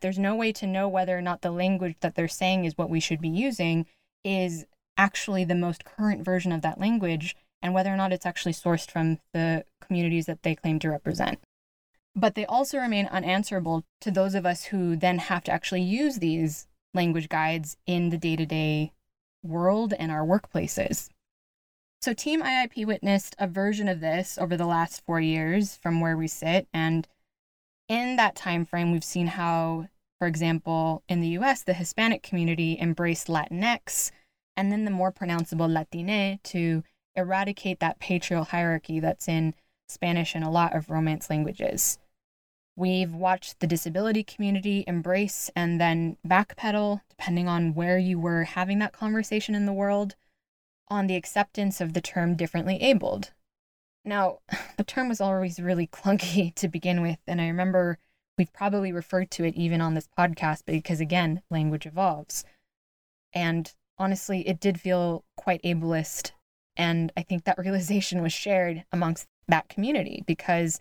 There's 0.00 0.18
no 0.18 0.36
way 0.36 0.52
to 0.52 0.66
know 0.66 0.88
whether 0.88 1.18
or 1.18 1.22
not 1.22 1.42
the 1.42 1.50
language 1.50 1.96
that 2.00 2.14
they're 2.14 2.28
saying 2.28 2.64
is 2.64 2.78
what 2.78 2.90
we 2.90 3.00
should 3.00 3.20
be 3.20 3.28
using 3.28 3.86
is 4.24 4.64
actually 4.96 5.44
the 5.44 5.54
most 5.54 5.84
current 5.84 6.24
version 6.24 6.52
of 6.52 6.62
that 6.62 6.80
language 6.80 7.36
and 7.60 7.74
whether 7.74 7.92
or 7.92 7.96
not 7.96 8.12
it's 8.12 8.26
actually 8.26 8.52
sourced 8.52 8.90
from 8.90 9.18
the 9.32 9.64
communities 9.80 10.26
that 10.26 10.42
they 10.42 10.54
claim 10.54 10.78
to 10.78 10.90
represent. 10.90 11.40
But 12.14 12.34
they 12.34 12.46
also 12.46 12.78
remain 12.78 13.06
unanswerable 13.06 13.84
to 14.00 14.10
those 14.10 14.34
of 14.34 14.46
us 14.46 14.66
who 14.66 14.96
then 14.96 15.18
have 15.18 15.44
to 15.44 15.52
actually 15.52 15.82
use 15.82 16.18
these 16.18 16.66
language 16.94 17.28
guides 17.28 17.76
in 17.86 18.10
the 18.10 18.16
day 18.16 18.36
to 18.36 18.46
day 18.46 18.92
world 19.42 19.94
and 19.98 20.10
our 20.10 20.24
workplaces. 20.24 21.08
So, 22.00 22.12
Team 22.12 22.42
IIP 22.42 22.86
witnessed 22.86 23.34
a 23.38 23.48
version 23.48 23.88
of 23.88 24.00
this 24.00 24.38
over 24.38 24.56
the 24.56 24.66
last 24.66 25.04
four 25.04 25.20
years 25.20 25.76
from 25.76 26.00
where 26.00 26.16
we 26.16 26.28
sit. 26.28 26.68
And 26.72 27.08
in 27.88 28.16
that 28.16 28.36
time 28.36 28.64
frame, 28.64 28.92
we've 28.92 29.02
seen 29.02 29.26
how, 29.26 29.88
for 30.18 30.28
example, 30.28 31.02
in 31.08 31.20
the 31.20 31.28
US, 31.38 31.62
the 31.62 31.74
Hispanic 31.74 32.22
community 32.22 32.78
embraced 32.80 33.26
Latinx 33.26 34.12
and 34.56 34.72
then 34.72 34.84
the 34.84 34.90
more 34.90 35.12
pronounceable 35.12 35.72
Latine 35.72 36.40
to 36.42 36.82
eradicate 37.14 37.78
that 37.80 38.00
patrial 38.00 38.44
hierarchy 38.44 38.98
that's 39.00 39.28
in 39.28 39.54
Spanish 39.88 40.34
and 40.34 40.44
a 40.44 40.50
lot 40.50 40.74
of 40.74 40.90
Romance 40.90 41.30
languages. 41.30 41.98
We've 42.78 43.12
watched 43.12 43.58
the 43.58 43.66
disability 43.66 44.22
community 44.22 44.84
embrace 44.86 45.50
and 45.56 45.80
then 45.80 46.16
backpedal, 46.24 47.00
depending 47.10 47.48
on 47.48 47.74
where 47.74 47.98
you 47.98 48.20
were 48.20 48.44
having 48.44 48.78
that 48.78 48.92
conversation 48.92 49.56
in 49.56 49.66
the 49.66 49.72
world 49.72 50.14
on 50.86 51.08
the 51.08 51.16
acceptance 51.16 51.80
of 51.80 51.92
the 51.92 52.00
term 52.00 52.36
differently 52.36 52.80
abled. 52.80 53.32
Now, 54.04 54.38
the 54.76 54.84
term 54.84 55.08
was 55.08 55.20
always 55.20 55.58
really 55.58 55.88
clunky 55.88 56.54
to 56.56 56.68
begin 56.68 57.02
with, 57.02 57.18
and 57.26 57.40
I 57.40 57.48
remember 57.48 57.98
we've 58.38 58.52
probably 58.52 58.92
referred 58.92 59.32
to 59.32 59.44
it 59.44 59.56
even 59.56 59.80
on 59.80 59.94
this 59.94 60.08
podcast 60.16 60.62
because, 60.64 61.00
again, 61.00 61.42
language 61.50 61.84
evolves. 61.84 62.44
And 63.32 63.74
honestly, 63.98 64.46
it 64.46 64.60
did 64.60 64.80
feel 64.80 65.24
quite 65.36 65.64
ableist. 65.64 66.30
And 66.76 67.10
I 67.16 67.22
think 67.22 67.42
that 67.42 67.58
realization 67.58 68.22
was 68.22 68.32
shared 68.32 68.84
amongst 68.92 69.26
that 69.48 69.68
community 69.68 70.22
because 70.28 70.78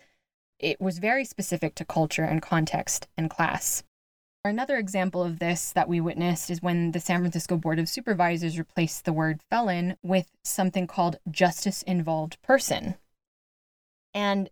it 0.59 0.81
was 0.81 0.99
very 0.99 1.25
specific 1.25 1.75
to 1.75 1.85
culture 1.85 2.23
and 2.23 2.41
context 2.41 3.07
and 3.17 3.29
class. 3.29 3.83
Another 4.43 4.77
example 4.77 5.23
of 5.23 5.39
this 5.39 5.71
that 5.73 5.89
we 5.89 5.99
witnessed 5.99 6.49
is 6.49 6.61
when 6.61 6.91
the 6.91 6.99
San 6.99 7.19
Francisco 7.19 7.57
Board 7.57 7.79
of 7.79 7.89
Supervisors 7.89 8.57
replaced 8.57 9.03
the 9.03 9.13
word 9.13 9.41
felon 9.49 9.97
with 10.01 10.31
something 10.43 10.87
called 10.87 11.17
justice 11.29 11.81
involved 11.83 12.41
person. 12.41 12.95
And 14.13 14.49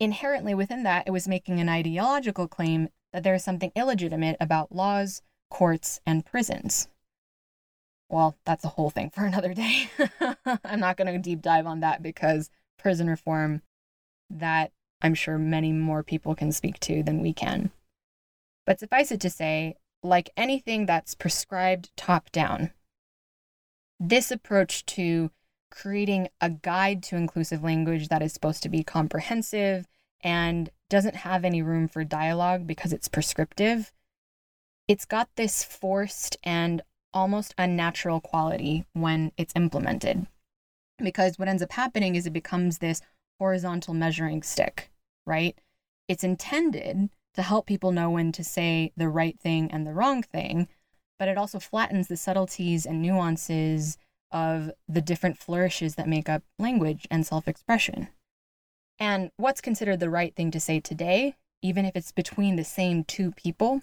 inherently 0.00 0.54
within 0.54 0.82
that, 0.82 1.06
it 1.06 1.12
was 1.12 1.28
making 1.28 1.60
an 1.60 1.68
ideological 1.68 2.48
claim 2.48 2.88
that 3.12 3.22
there 3.22 3.34
is 3.34 3.44
something 3.44 3.72
illegitimate 3.76 4.36
about 4.40 4.74
laws, 4.74 5.22
courts, 5.50 6.00
and 6.04 6.26
prisons. 6.26 6.88
Well, 8.10 8.36
that's 8.44 8.64
a 8.64 8.68
whole 8.68 8.90
thing 8.90 9.10
for 9.10 9.24
another 9.24 9.54
day. 9.54 9.90
I'm 10.64 10.80
not 10.80 10.96
going 10.96 11.12
to 11.12 11.18
deep 11.18 11.42
dive 11.42 11.66
on 11.66 11.80
that 11.80 12.02
because 12.02 12.50
prison 12.78 13.08
reform, 13.08 13.62
that 14.30 14.72
I'm 15.00 15.14
sure 15.14 15.38
many 15.38 15.72
more 15.72 16.02
people 16.02 16.34
can 16.34 16.52
speak 16.52 16.80
to 16.80 17.02
than 17.02 17.20
we 17.20 17.32
can. 17.32 17.70
But 18.66 18.80
suffice 18.80 19.10
it 19.12 19.20
to 19.22 19.30
say, 19.30 19.76
like 20.02 20.30
anything 20.36 20.86
that's 20.86 21.14
prescribed 21.14 21.90
top 21.96 22.30
down, 22.30 22.72
this 24.00 24.30
approach 24.30 24.84
to 24.86 25.30
creating 25.70 26.28
a 26.40 26.50
guide 26.50 27.02
to 27.04 27.16
inclusive 27.16 27.62
language 27.62 28.08
that 28.08 28.22
is 28.22 28.32
supposed 28.32 28.62
to 28.62 28.68
be 28.68 28.82
comprehensive 28.82 29.86
and 30.22 30.70
doesn't 30.88 31.16
have 31.16 31.44
any 31.44 31.62
room 31.62 31.88
for 31.88 32.04
dialogue 32.04 32.66
because 32.66 32.92
it's 32.92 33.08
prescriptive, 33.08 33.92
it's 34.86 35.04
got 35.04 35.28
this 35.36 35.62
forced 35.62 36.36
and 36.42 36.82
almost 37.12 37.54
unnatural 37.58 38.20
quality 38.20 38.84
when 38.92 39.32
it's 39.36 39.52
implemented. 39.54 40.26
Because 40.98 41.38
what 41.38 41.48
ends 41.48 41.62
up 41.62 41.72
happening 41.72 42.16
is 42.16 42.26
it 42.26 42.32
becomes 42.32 42.78
this 42.78 43.00
horizontal 43.38 43.94
measuring 43.94 44.42
stick, 44.42 44.90
right? 45.26 45.58
It's 46.08 46.24
intended 46.24 47.10
to 47.34 47.42
help 47.42 47.66
people 47.66 47.92
know 47.92 48.10
when 48.10 48.32
to 48.32 48.42
say 48.42 48.92
the 48.96 49.08
right 49.08 49.38
thing 49.38 49.70
and 49.70 49.86
the 49.86 49.92
wrong 49.92 50.22
thing, 50.22 50.68
but 51.18 51.28
it 51.28 51.38
also 51.38 51.58
flattens 51.58 52.08
the 52.08 52.16
subtleties 52.16 52.86
and 52.86 53.00
nuances 53.02 53.98
of 54.30 54.70
the 54.88 55.00
different 55.00 55.38
flourishes 55.38 55.94
that 55.94 56.08
make 56.08 56.28
up 56.28 56.42
language 56.58 57.06
and 57.10 57.26
self 57.26 57.48
expression. 57.48 58.08
And 58.98 59.30
what's 59.36 59.60
considered 59.60 60.00
the 60.00 60.10
right 60.10 60.34
thing 60.34 60.50
to 60.50 60.60
say 60.60 60.80
today, 60.80 61.36
even 61.62 61.84
if 61.84 61.94
it's 61.94 62.12
between 62.12 62.56
the 62.56 62.64
same 62.64 63.04
two 63.04 63.32
people, 63.32 63.82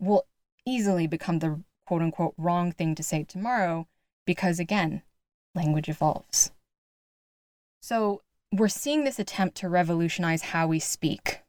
will 0.00 0.26
easily 0.66 1.06
become 1.06 1.38
the 1.38 1.60
quote 1.86 2.02
unquote 2.02 2.34
wrong 2.36 2.72
thing 2.72 2.94
to 2.94 3.02
say 3.02 3.24
tomorrow 3.24 3.86
because, 4.26 4.58
again, 4.58 5.02
language 5.54 5.88
evolves. 5.88 6.50
So, 7.80 8.22
we're 8.52 8.68
seeing 8.68 9.04
this 9.04 9.18
attempt 9.18 9.56
to 9.58 9.68
revolutionize 9.68 10.42
how 10.42 10.66
we 10.66 10.78
speak 10.78 11.40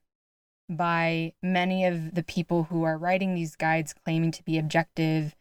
by 0.69 1.33
many 1.41 1.85
of 1.85 2.15
the 2.15 2.23
people 2.23 2.63
who 2.63 2.83
are 2.83 2.97
writing 2.97 3.33
these 3.33 3.55
guides 3.55 3.93
claiming 3.93 4.31
to 4.31 4.43
be 4.43 4.57
objective 4.57 5.35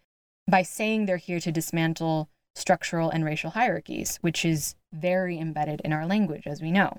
by 0.48 0.62
saying 0.62 1.06
they're 1.06 1.16
here 1.16 1.38
to 1.40 1.52
dismantle 1.52 2.28
structural 2.54 3.10
and 3.10 3.24
racial 3.24 3.50
hierarchies, 3.50 4.18
which 4.22 4.44
is 4.44 4.74
very 4.92 5.38
embedded 5.38 5.80
in 5.82 5.92
our 5.92 6.06
language, 6.06 6.46
as 6.46 6.60
we 6.60 6.72
know. 6.72 6.98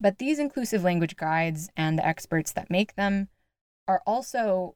But 0.00 0.18
these 0.18 0.38
inclusive 0.38 0.82
language 0.82 1.16
guides 1.16 1.68
and 1.76 1.98
the 1.98 2.06
experts 2.06 2.52
that 2.52 2.70
make 2.70 2.96
them 2.96 3.28
are 3.86 4.02
also 4.06 4.74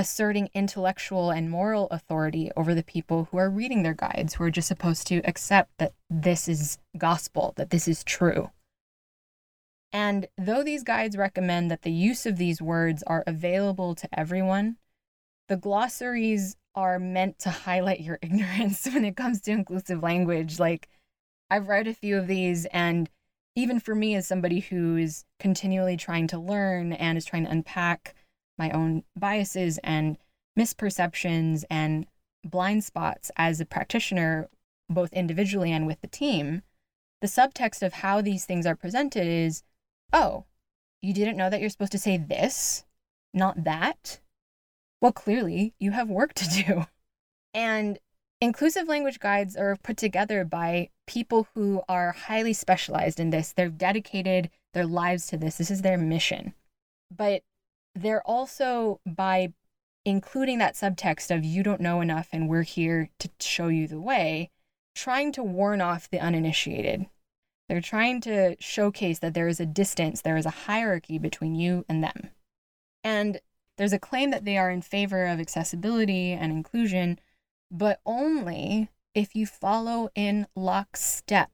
asserting 0.00 0.48
intellectual 0.54 1.30
and 1.30 1.50
moral 1.50 1.86
authority 1.90 2.50
over 2.56 2.74
the 2.74 2.82
people 2.82 3.28
who 3.30 3.36
are 3.36 3.50
reading 3.50 3.82
their 3.82 3.92
guides, 3.92 4.34
who 4.34 4.44
are 4.44 4.50
just 4.50 4.66
supposed 4.66 5.06
to 5.06 5.20
accept 5.26 5.76
that 5.76 5.92
this 6.08 6.48
is 6.48 6.78
gospel, 6.96 7.52
that 7.56 7.68
this 7.68 7.86
is 7.86 8.02
true. 8.02 8.50
And 9.92 10.26
though 10.38 10.62
these 10.62 10.84
guides 10.84 11.18
recommend 11.18 11.70
that 11.70 11.82
the 11.82 11.92
use 11.92 12.24
of 12.24 12.38
these 12.38 12.62
words 12.62 13.02
are 13.06 13.22
available 13.26 13.94
to 13.94 14.08
everyone, 14.18 14.78
the 15.48 15.58
glossaries 15.58 16.56
are 16.74 16.98
meant 16.98 17.38
to 17.40 17.50
highlight 17.50 18.00
your 18.00 18.18
ignorance 18.22 18.86
when 18.86 19.04
it 19.04 19.16
comes 19.16 19.42
to 19.42 19.50
inclusive 19.50 20.02
language. 20.02 20.58
Like, 20.58 20.88
I've 21.50 21.68
read 21.68 21.86
a 21.86 21.92
few 21.92 22.16
of 22.16 22.26
these, 22.26 22.64
and 22.66 23.10
even 23.54 23.78
for 23.78 23.94
me, 23.94 24.14
as 24.14 24.26
somebody 24.26 24.60
who 24.60 24.96
is 24.96 25.26
continually 25.38 25.98
trying 25.98 26.26
to 26.28 26.38
learn 26.38 26.94
and 26.94 27.18
is 27.18 27.26
trying 27.26 27.44
to 27.44 27.50
unpack 27.50 28.14
my 28.60 28.70
own 28.70 29.02
biases 29.16 29.78
and 29.82 30.16
misperceptions 30.56 31.64
and 31.68 32.06
blind 32.44 32.84
spots 32.84 33.30
as 33.36 33.60
a 33.60 33.66
practitioner, 33.66 34.48
both 34.88 35.12
individually 35.12 35.72
and 35.72 35.86
with 35.86 36.00
the 36.00 36.06
team, 36.06 36.62
the 37.20 37.26
subtext 37.26 37.82
of 37.82 37.94
how 37.94 38.20
these 38.20 38.44
things 38.44 38.66
are 38.66 38.76
presented 38.76 39.26
is 39.26 39.62
oh, 40.12 40.44
you 41.02 41.14
didn't 41.14 41.36
know 41.36 41.48
that 41.48 41.60
you're 41.60 41.70
supposed 41.70 41.92
to 41.92 41.98
say 41.98 42.16
this, 42.16 42.84
not 43.32 43.64
that? 43.64 44.20
Well, 45.00 45.12
clearly 45.12 45.74
you 45.78 45.92
have 45.92 46.08
work 46.08 46.34
to 46.34 46.64
do. 46.66 46.86
And 47.54 47.98
inclusive 48.40 48.88
language 48.88 49.18
guides 49.18 49.56
are 49.56 49.76
put 49.76 49.96
together 49.96 50.44
by 50.44 50.90
people 51.06 51.48
who 51.54 51.82
are 51.88 52.12
highly 52.12 52.52
specialized 52.52 53.18
in 53.18 53.30
this. 53.30 53.52
They've 53.52 53.76
dedicated 53.76 54.50
their 54.74 54.86
lives 54.86 55.26
to 55.28 55.36
this, 55.36 55.56
this 55.56 55.70
is 55.70 55.82
their 55.82 55.98
mission. 55.98 56.54
But 57.14 57.42
they're 57.94 58.22
also 58.26 59.00
by 59.06 59.52
including 60.04 60.58
that 60.58 60.74
subtext 60.74 61.34
of 61.34 61.44
you 61.44 61.62
don't 61.62 61.80
know 61.80 62.00
enough 62.00 62.28
and 62.32 62.48
we're 62.48 62.62
here 62.62 63.10
to 63.18 63.28
show 63.40 63.68
you 63.68 63.86
the 63.86 64.00
way, 64.00 64.50
trying 64.94 65.32
to 65.32 65.42
warn 65.42 65.80
off 65.80 66.08
the 66.08 66.18
uninitiated. 66.18 67.06
They're 67.68 67.80
trying 67.80 68.20
to 68.22 68.56
showcase 68.58 69.20
that 69.20 69.34
there 69.34 69.48
is 69.48 69.60
a 69.60 69.66
distance, 69.66 70.22
there 70.22 70.36
is 70.36 70.46
a 70.46 70.50
hierarchy 70.50 71.18
between 71.18 71.54
you 71.54 71.84
and 71.88 72.02
them. 72.02 72.30
And 73.04 73.40
there's 73.76 73.92
a 73.92 73.98
claim 73.98 74.30
that 74.30 74.44
they 74.44 74.58
are 74.58 74.70
in 74.70 74.82
favor 74.82 75.26
of 75.26 75.40
accessibility 75.40 76.32
and 76.32 76.52
inclusion, 76.52 77.18
but 77.70 78.00
only 78.04 78.88
if 79.14 79.34
you 79.34 79.46
follow 79.46 80.10
in 80.14 80.46
lockstep 80.54 81.50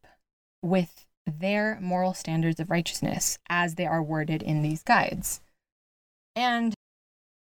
with 0.62 1.06
their 1.26 1.78
moral 1.80 2.14
standards 2.14 2.60
of 2.60 2.70
righteousness 2.70 3.38
as 3.48 3.74
they 3.74 3.86
are 3.86 4.02
worded 4.02 4.42
in 4.42 4.62
these 4.62 4.82
guides. 4.82 5.40
And 6.36 6.74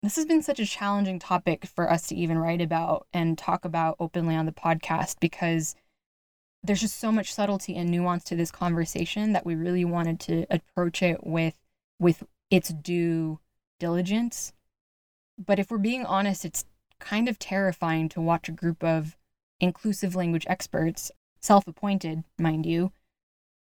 this 0.05 0.15
has 0.15 0.25
been 0.25 0.43
such 0.43 0.61
a 0.61 0.67
challenging 0.67 1.19
topic 1.19 1.67
for 1.67 1.91
us 1.91 2.07
to 2.07 2.15
even 2.15 2.39
write 2.39 2.61
about 2.61 3.09
and 3.13 3.37
talk 3.37 3.65
about 3.65 3.97
openly 3.99 4.37
on 4.37 4.47
the 4.47 4.53
podcast 4.53 5.17
because 5.21 5.75
there's 6.63 6.81
just 6.81 6.99
so 6.99 7.11
much 7.11 7.35
subtlety 7.35 7.75
and 7.77 7.91
nuance 7.91 8.23
to 8.25 8.37
this 8.37 8.53
conversation 8.53 9.33
that 9.33 9.45
we 9.45 9.57
really 9.57 9.85
wanted 9.85 10.21
to 10.21 10.47
approach 10.49 11.03
it 11.03 11.27
with 11.27 11.55
with 11.99 12.23
its 12.51 12.69
due 12.69 13.41
diligence. 13.81 14.53
But 15.37 15.59
if 15.59 15.71
we're 15.71 15.79
being 15.79 16.07
honest, 16.07 16.45
it's 16.45 16.65
kind 17.01 17.29
of 17.29 17.39
terrifying 17.39 18.09
to 18.11 18.21
watch 18.21 18.49
a 18.49 18.53
group 18.53 18.85
of 18.85 19.17
inclusive 19.61 20.15
language 20.15 20.47
experts, 20.49 21.11
self-appointed, 21.41 22.23
mind 22.39 22.67
you, 22.67 22.93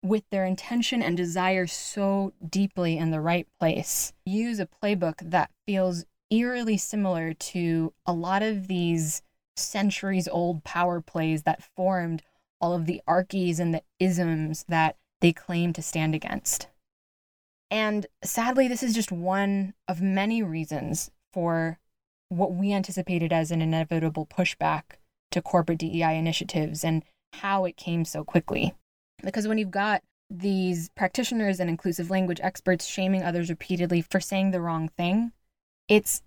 with 0.04 0.22
their 0.30 0.44
intention 0.44 1.02
and 1.02 1.16
desire 1.16 1.66
so 1.66 2.34
deeply 2.46 2.98
in 2.98 3.10
the 3.10 3.22
right 3.22 3.48
place, 3.58 4.12
use 4.26 4.60
a 4.60 4.68
playbook 4.68 5.30
that 5.30 5.50
feels 5.66 6.04
eerily 6.30 6.76
similar 6.76 7.32
to 7.32 7.92
a 8.04 8.12
lot 8.12 8.42
of 8.42 8.68
these 8.68 9.22
centuries 9.56 10.28
old 10.28 10.62
power 10.62 11.00
plays 11.00 11.44
that 11.44 11.62
formed 11.74 12.22
all 12.60 12.74
of 12.74 12.84
the 12.84 13.00
archies 13.06 13.58
and 13.58 13.72
the 13.72 13.82
isms 13.98 14.64
that 14.68 14.96
they 15.20 15.32
claim 15.32 15.72
to 15.72 15.80
stand 15.80 16.14
against. 16.14 16.68
And 17.70 18.06
sadly, 18.22 18.68
this 18.68 18.82
is 18.82 18.94
just 18.94 19.10
one 19.10 19.72
of 19.88 20.02
many 20.02 20.42
reasons 20.42 21.10
for 21.32 21.78
what 22.28 22.52
we 22.52 22.72
anticipated 22.72 23.32
as 23.32 23.50
an 23.50 23.62
inevitable 23.62 24.26
pushback 24.26 24.82
to 25.30 25.40
corporate 25.40 25.78
DEI 25.78 26.18
initiatives 26.18 26.84
and 26.84 27.04
how 27.34 27.64
it 27.64 27.76
came 27.76 28.04
so 28.04 28.22
quickly. 28.22 28.74
Because 29.24 29.48
when 29.48 29.58
you've 29.58 29.70
got 29.70 30.02
these 30.30 30.88
practitioners 30.90 31.60
and 31.60 31.68
inclusive 31.70 32.10
language 32.10 32.40
experts 32.42 32.86
shaming 32.86 33.22
others 33.22 33.50
repeatedly 33.50 34.00
for 34.00 34.20
saying 34.20 34.50
the 34.50 34.60
wrong 34.60 34.88
thing, 34.88 35.32
it's 35.88 36.22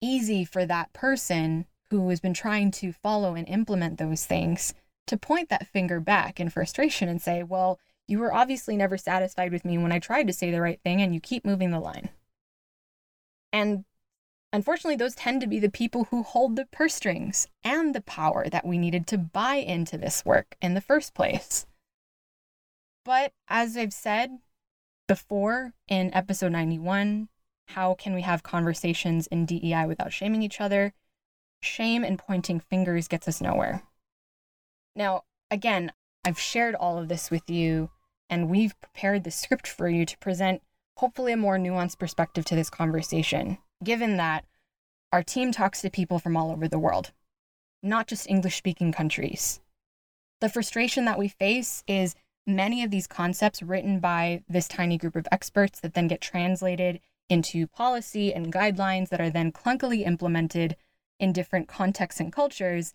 easy 0.00 0.44
for 0.44 0.64
that 0.66 0.92
person 0.92 1.66
who 1.90 2.08
has 2.08 2.20
been 2.20 2.34
trying 2.34 2.70
to 2.70 2.92
follow 2.92 3.34
and 3.34 3.48
implement 3.48 3.98
those 3.98 4.24
things 4.24 4.74
to 5.06 5.16
point 5.16 5.48
that 5.48 5.66
finger 5.66 6.00
back 6.00 6.38
in 6.38 6.48
frustration 6.48 7.08
and 7.08 7.20
say, 7.20 7.42
well, 7.42 7.78
you 8.06 8.18
were 8.18 8.32
obviously 8.32 8.76
never 8.76 8.96
satisfied 8.96 9.52
with 9.52 9.64
me 9.64 9.76
when 9.78 9.92
I 9.92 9.98
tried 9.98 10.26
to 10.28 10.32
say 10.32 10.50
the 10.50 10.60
right 10.60 10.80
thing 10.82 11.00
and 11.02 11.12
you 11.12 11.20
keep 11.20 11.44
moving 11.44 11.70
the 11.70 11.80
line. 11.80 12.10
And 13.52 13.84
unfortunately, 14.52 14.96
those 14.96 15.14
tend 15.14 15.40
to 15.40 15.46
be 15.46 15.58
the 15.58 15.70
people 15.70 16.04
who 16.04 16.22
hold 16.22 16.56
the 16.56 16.66
purse 16.66 16.94
strings 16.94 17.48
and 17.64 17.94
the 17.94 18.00
power 18.00 18.48
that 18.48 18.66
we 18.66 18.78
needed 18.78 19.06
to 19.08 19.18
buy 19.18 19.56
into 19.56 19.98
this 19.98 20.24
work 20.24 20.56
in 20.62 20.74
the 20.74 20.80
first 20.80 21.14
place. 21.14 21.66
But 23.04 23.32
as 23.48 23.76
I've 23.76 23.92
said 23.92 24.38
before 25.08 25.72
in 25.88 26.12
episode 26.14 26.52
91, 26.52 27.28
how 27.68 27.94
can 27.94 28.14
we 28.14 28.22
have 28.22 28.42
conversations 28.42 29.26
in 29.28 29.46
DEI 29.46 29.86
without 29.86 30.12
shaming 30.12 30.42
each 30.42 30.60
other? 30.60 30.92
Shame 31.62 32.04
and 32.04 32.18
pointing 32.18 32.60
fingers 32.60 33.08
gets 33.08 33.28
us 33.28 33.40
nowhere. 33.40 33.82
Now, 34.94 35.24
again, 35.50 35.92
I've 36.24 36.38
shared 36.38 36.74
all 36.74 36.98
of 36.98 37.08
this 37.08 37.30
with 37.30 37.48
you, 37.48 37.90
and 38.28 38.50
we've 38.50 38.78
prepared 38.80 39.24
the 39.24 39.30
script 39.30 39.66
for 39.66 39.88
you 39.88 40.04
to 40.04 40.18
present 40.18 40.62
hopefully 40.98 41.32
a 41.32 41.36
more 41.36 41.58
nuanced 41.58 41.98
perspective 41.98 42.44
to 42.46 42.54
this 42.54 42.70
conversation, 42.70 43.58
given 43.82 44.16
that 44.18 44.44
our 45.12 45.22
team 45.22 45.52
talks 45.52 45.80
to 45.80 45.90
people 45.90 46.18
from 46.18 46.36
all 46.36 46.50
over 46.50 46.68
the 46.68 46.78
world, 46.78 47.12
not 47.82 48.06
just 48.06 48.28
English 48.28 48.56
speaking 48.56 48.92
countries. 48.92 49.60
The 50.40 50.48
frustration 50.48 51.04
that 51.06 51.18
we 51.18 51.28
face 51.28 51.82
is 51.86 52.14
many 52.46 52.82
of 52.82 52.90
these 52.90 53.06
concepts 53.06 53.62
written 53.62 54.00
by 54.00 54.42
this 54.48 54.68
tiny 54.68 54.98
group 54.98 55.16
of 55.16 55.28
experts 55.30 55.80
that 55.80 55.94
then 55.94 56.08
get 56.08 56.20
translated 56.20 57.00
into 57.28 57.66
policy 57.66 58.34
and 58.34 58.52
guidelines 58.52 59.08
that 59.08 59.20
are 59.20 59.30
then 59.30 59.52
clunkily 59.52 60.06
implemented 60.06 60.76
in 61.18 61.32
different 61.32 61.68
contexts 61.68 62.20
and 62.20 62.32
cultures, 62.32 62.92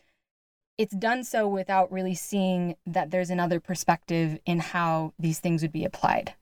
it's 0.78 0.96
done 0.96 1.24
so 1.24 1.48
without 1.48 1.92
really 1.92 2.16
seeing 2.16 2.76
that 2.86 3.12
there's 3.12 3.30
another 3.30 3.60
perspective 3.60 4.40
in 4.46 4.60
how 4.60 5.14
these 5.18 5.40
things 5.40 5.62
would 5.62 5.72
be 5.72 5.86
applied. 5.86 6.34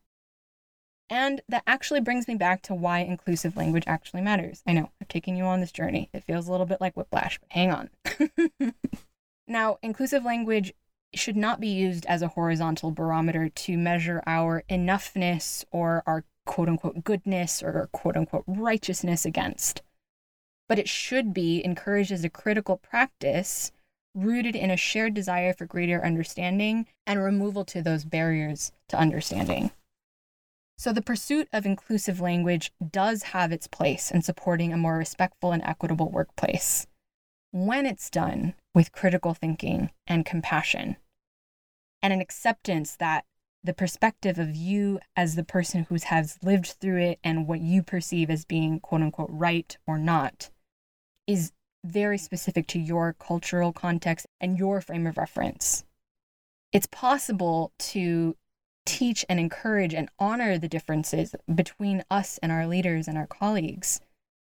And 1.10 1.42
that 1.48 1.64
actually 1.68 2.02
brings 2.02 2.28
me 2.28 2.34
back 2.34 2.64
to 2.64 2.74
why 2.74 3.00
inclusive 3.00 3.56
language 3.56 3.84
actually 3.86 4.22
matters. 4.22 4.64
I 4.66 4.74
know, 4.74 4.90
I've 5.00 5.08
taken 5.08 5.36
you 5.36 5.44
on 5.44 5.60
this 5.60 5.72
journey. 5.72 6.10
It 6.14 6.24
feels 6.24 6.48
a 6.48 6.52
little 6.52 6.66
bit 6.66 6.82
like 6.82 6.98
whiplash, 6.98 7.40
but 7.40 7.52
hang 7.52 7.72
on. 7.72 7.90
now, 9.48 9.78
inclusive 9.84 10.26
language 10.26 10.74
should 11.18 11.36
not 11.36 11.60
be 11.60 11.68
used 11.68 12.06
as 12.08 12.22
a 12.22 12.30
horizontal 12.30 12.92
barometer 12.92 13.50
to 13.50 13.78
measure 13.78 14.22
our 14.26 14.64
enoughness 14.70 15.66
or 15.72 16.04
our 16.06 16.24
quote 16.46 16.70
unquote 16.70 17.04
goodness 17.04 17.64
or 17.64 17.90
quote 17.92 18.18
unquote 18.18 18.44
righteousness 18.48 19.26
against. 19.26 19.82
But 20.68 20.80
it 20.80 20.90
should 20.90 21.34
be 21.34 21.64
encouraged 21.64 22.12
as 22.12 22.24
a 22.24 22.30
critical 22.30 22.78
practice 22.78 23.72
rooted 24.16 24.56
in 24.56 24.70
a 24.70 24.78
shared 24.78 25.14
desire 25.14 25.54
for 25.54 25.66
greater 25.66 26.04
understanding 26.04 26.88
and 27.06 27.24
removal 27.24 27.66
to 27.66 27.82
those 27.82 28.06
barriers 28.06 28.72
to 28.90 28.98
understanding. 28.98 29.72
So, 30.78 30.92
the 30.92 31.02
pursuit 31.02 31.48
of 31.54 31.66
inclusive 31.66 32.20
language 32.20 32.74
does 32.92 33.24
have 33.24 33.52
its 33.52 33.68
place 33.68 34.12
in 34.12 34.22
supporting 34.22 34.74
a 34.74 34.78
more 34.78 34.98
respectful 34.98 35.52
and 35.52 35.64
equitable 35.64 36.10
workplace 36.10 36.88
when 37.54 37.86
it's 37.86 38.10
done 38.10 38.56
with 38.74 38.92
critical 38.92 39.36
thinking 39.36 39.92
and 40.08 40.26
compassion, 40.26 40.98
and 42.02 42.12
an 42.12 42.20
acceptance 42.20 42.96
that 42.96 43.26
the 43.64 43.76
perspective 43.76 44.40
of 44.40 44.56
you 44.56 45.00
as 45.16 45.36
the 45.36 45.44
person 45.44 45.84
who 45.84 45.96
has 46.06 46.40
lived 46.42 46.66
through 46.82 47.00
it 47.00 47.20
and 47.24 47.48
what 47.48 47.62
you 47.62 47.84
perceive 47.84 48.32
as 48.32 48.44
being 48.44 48.80
quote 48.80 49.02
unquote 49.02 49.30
right 49.32 49.78
or 49.86 50.00
not 50.00 50.50
is 51.28 51.52
very 51.86 52.18
specific 52.18 52.66
to 52.66 52.80
your 52.80 53.14
cultural 53.14 53.72
context 53.72 54.26
and 54.42 54.58
your 54.58 54.82
frame 54.82 55.06
of 55.06 55.16
reference. 55.16 55.86
It's 56.72 56.88
possible 56.88 57.72
to 57.78 58.36
teach 58.88 59.24
and 59.30 59.40
encourage 59.40 59.94
and 59.94 60.10
honor 60.18 60.58
the 60.58 60.68
differences 60.68 61.36
between 61.54 62.04
us 62.10 62.40
and 62.42 62.52
our 62.52 62.66
leaders 62.66 63.08
and 63.08 63.16
our 63.16 63.28
colleagues 63.28 64.02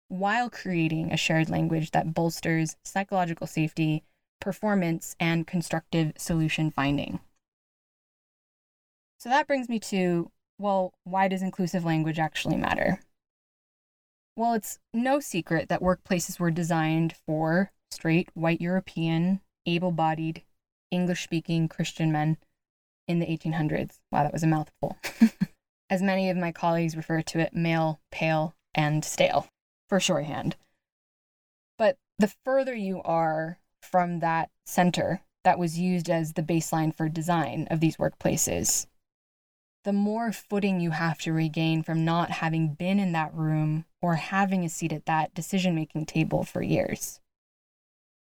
while 0.09 0.51
creating 0.51 1.13
a 1.13 1.17
shared 1.17 1.51
language 1.51 1.91
that 1.93 2.15
bolsters 2.15 2.77
psychological 2.85 3.47
safety, 3.47 4.05
performance, 4.41 5.15
and 5.21 5.47
constructive 5.47 6.13
solution 6.17 6.71
finding. 6.71 7.21
So 9.19 9.29
that 9.29 9.47
brings 9.47 9.69
me 9.69 9.79
to 9.81 10.31
well, 10.61 10.93
why 11.05 11.29
does 11.29 11.41
inclusive 11.41 11.85
language 11.85 12.19
actually 12.19 12.57
matter? 12.57 13.01
Well, 14.35 14.55
it's 14.55 14.81
no 14.93 15.21
secret 15.21 15.69
that 15.69 15.81
workplaces 15.81 16.41
were 16.41 16.51
designed 16.51 17.15
for 17.27 17.71
straight, 17.93 18.31
white 18.35 18.61
European, 18.61 19.41
able 19.67 19.93
bodied, 19.93 20.43
English 20.91 21.23
speaking 21.23 21.69
Christian 21.69 22.11
men 22.11 22.39
in 23.07 23.21
the 23.21 23.27
1800s. 23.27 24.01
Wow, 24.11 24.25
that 24.25 24.33
was 24.33 24.43
a 24.43 24.49
mouthful. 24.49 24.97
As 25.91 26.03
many 26.03 26.29
of 26.29 26.37
my 26.37 26.51
colleagues 26.51 26.97
refer 26.97 27.23
to 27.23 27.39
it, 27.39 27.55
male, 27.55 28.01
pale, 28.11 28.55
and 28.75 29.05
stale 29.05 29.49
for 29.89 30.01
shorthand. 30.01 30.57
But 31.79 31.97
the 32.19 32.33
further 32.45 32.75
you 32.75 33.03
are 33.03 33.59
from 33.83 34.21
that 34.21 34.51
center 34.67 35.23
that 35.45 35.59
was 35.59 35.79
used 35.79 36.11
as 36.11 36.33
the 36.33 36.43
baseline 36.43 36.95
for 36.95 37.09
design 37.09 37.67
of 37.71 37.81
these 37.81 37.97
workplaces, 37.97 38.87
the 39.85 39.93
more 39.93 40.33
footing 40.33 40.81
you 40.81 40.91
have 40.91 41.19
to 41.19 41.33
regain 41.33 41.83
from 41.83 42.05
not 42.05 42.31
having 42.31 42.75
been 42.75 42.99
in 42.99 43.13
that 43.13 43.33
room 43.33 43.85
or 44.03 44.17
having 44.17 44.65
a 44.65 44.69
seat 44.69 44.93
at 44.93 45.07
that 45.07 45.33
decision 45.35 45.75
making 45.75 46.05
table 46.05 46.45
for 46.45 46.63
years. 46.63 47.21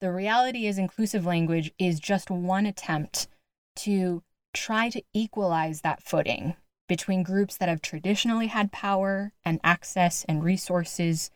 The 0.01 0.13
reality 0.13 0.67
is, 0.67 0.79
inclusive 0.79 1.27
language 1.27 1.73
is 1.79 2.01
just 2.01 2.31
one 2.31 2.67
attempt 2.67 3.29
to 3.77 4.23
try 4.53 4.89
to 4.91 5.03
equalize 5.13 5.83
that 5.83 6.03
footing 6.03 6.57
between 6.89 7.23
groups 7.23 7.57
that 7.57 7.69
have 7.69 7.83
traditionally 7.83 8.49
had 8.49 8.73
power 8.73 9.33
and 9.45 9.61
access 9.63 10.25
and 10.29 10.43
resources 10.43 11.31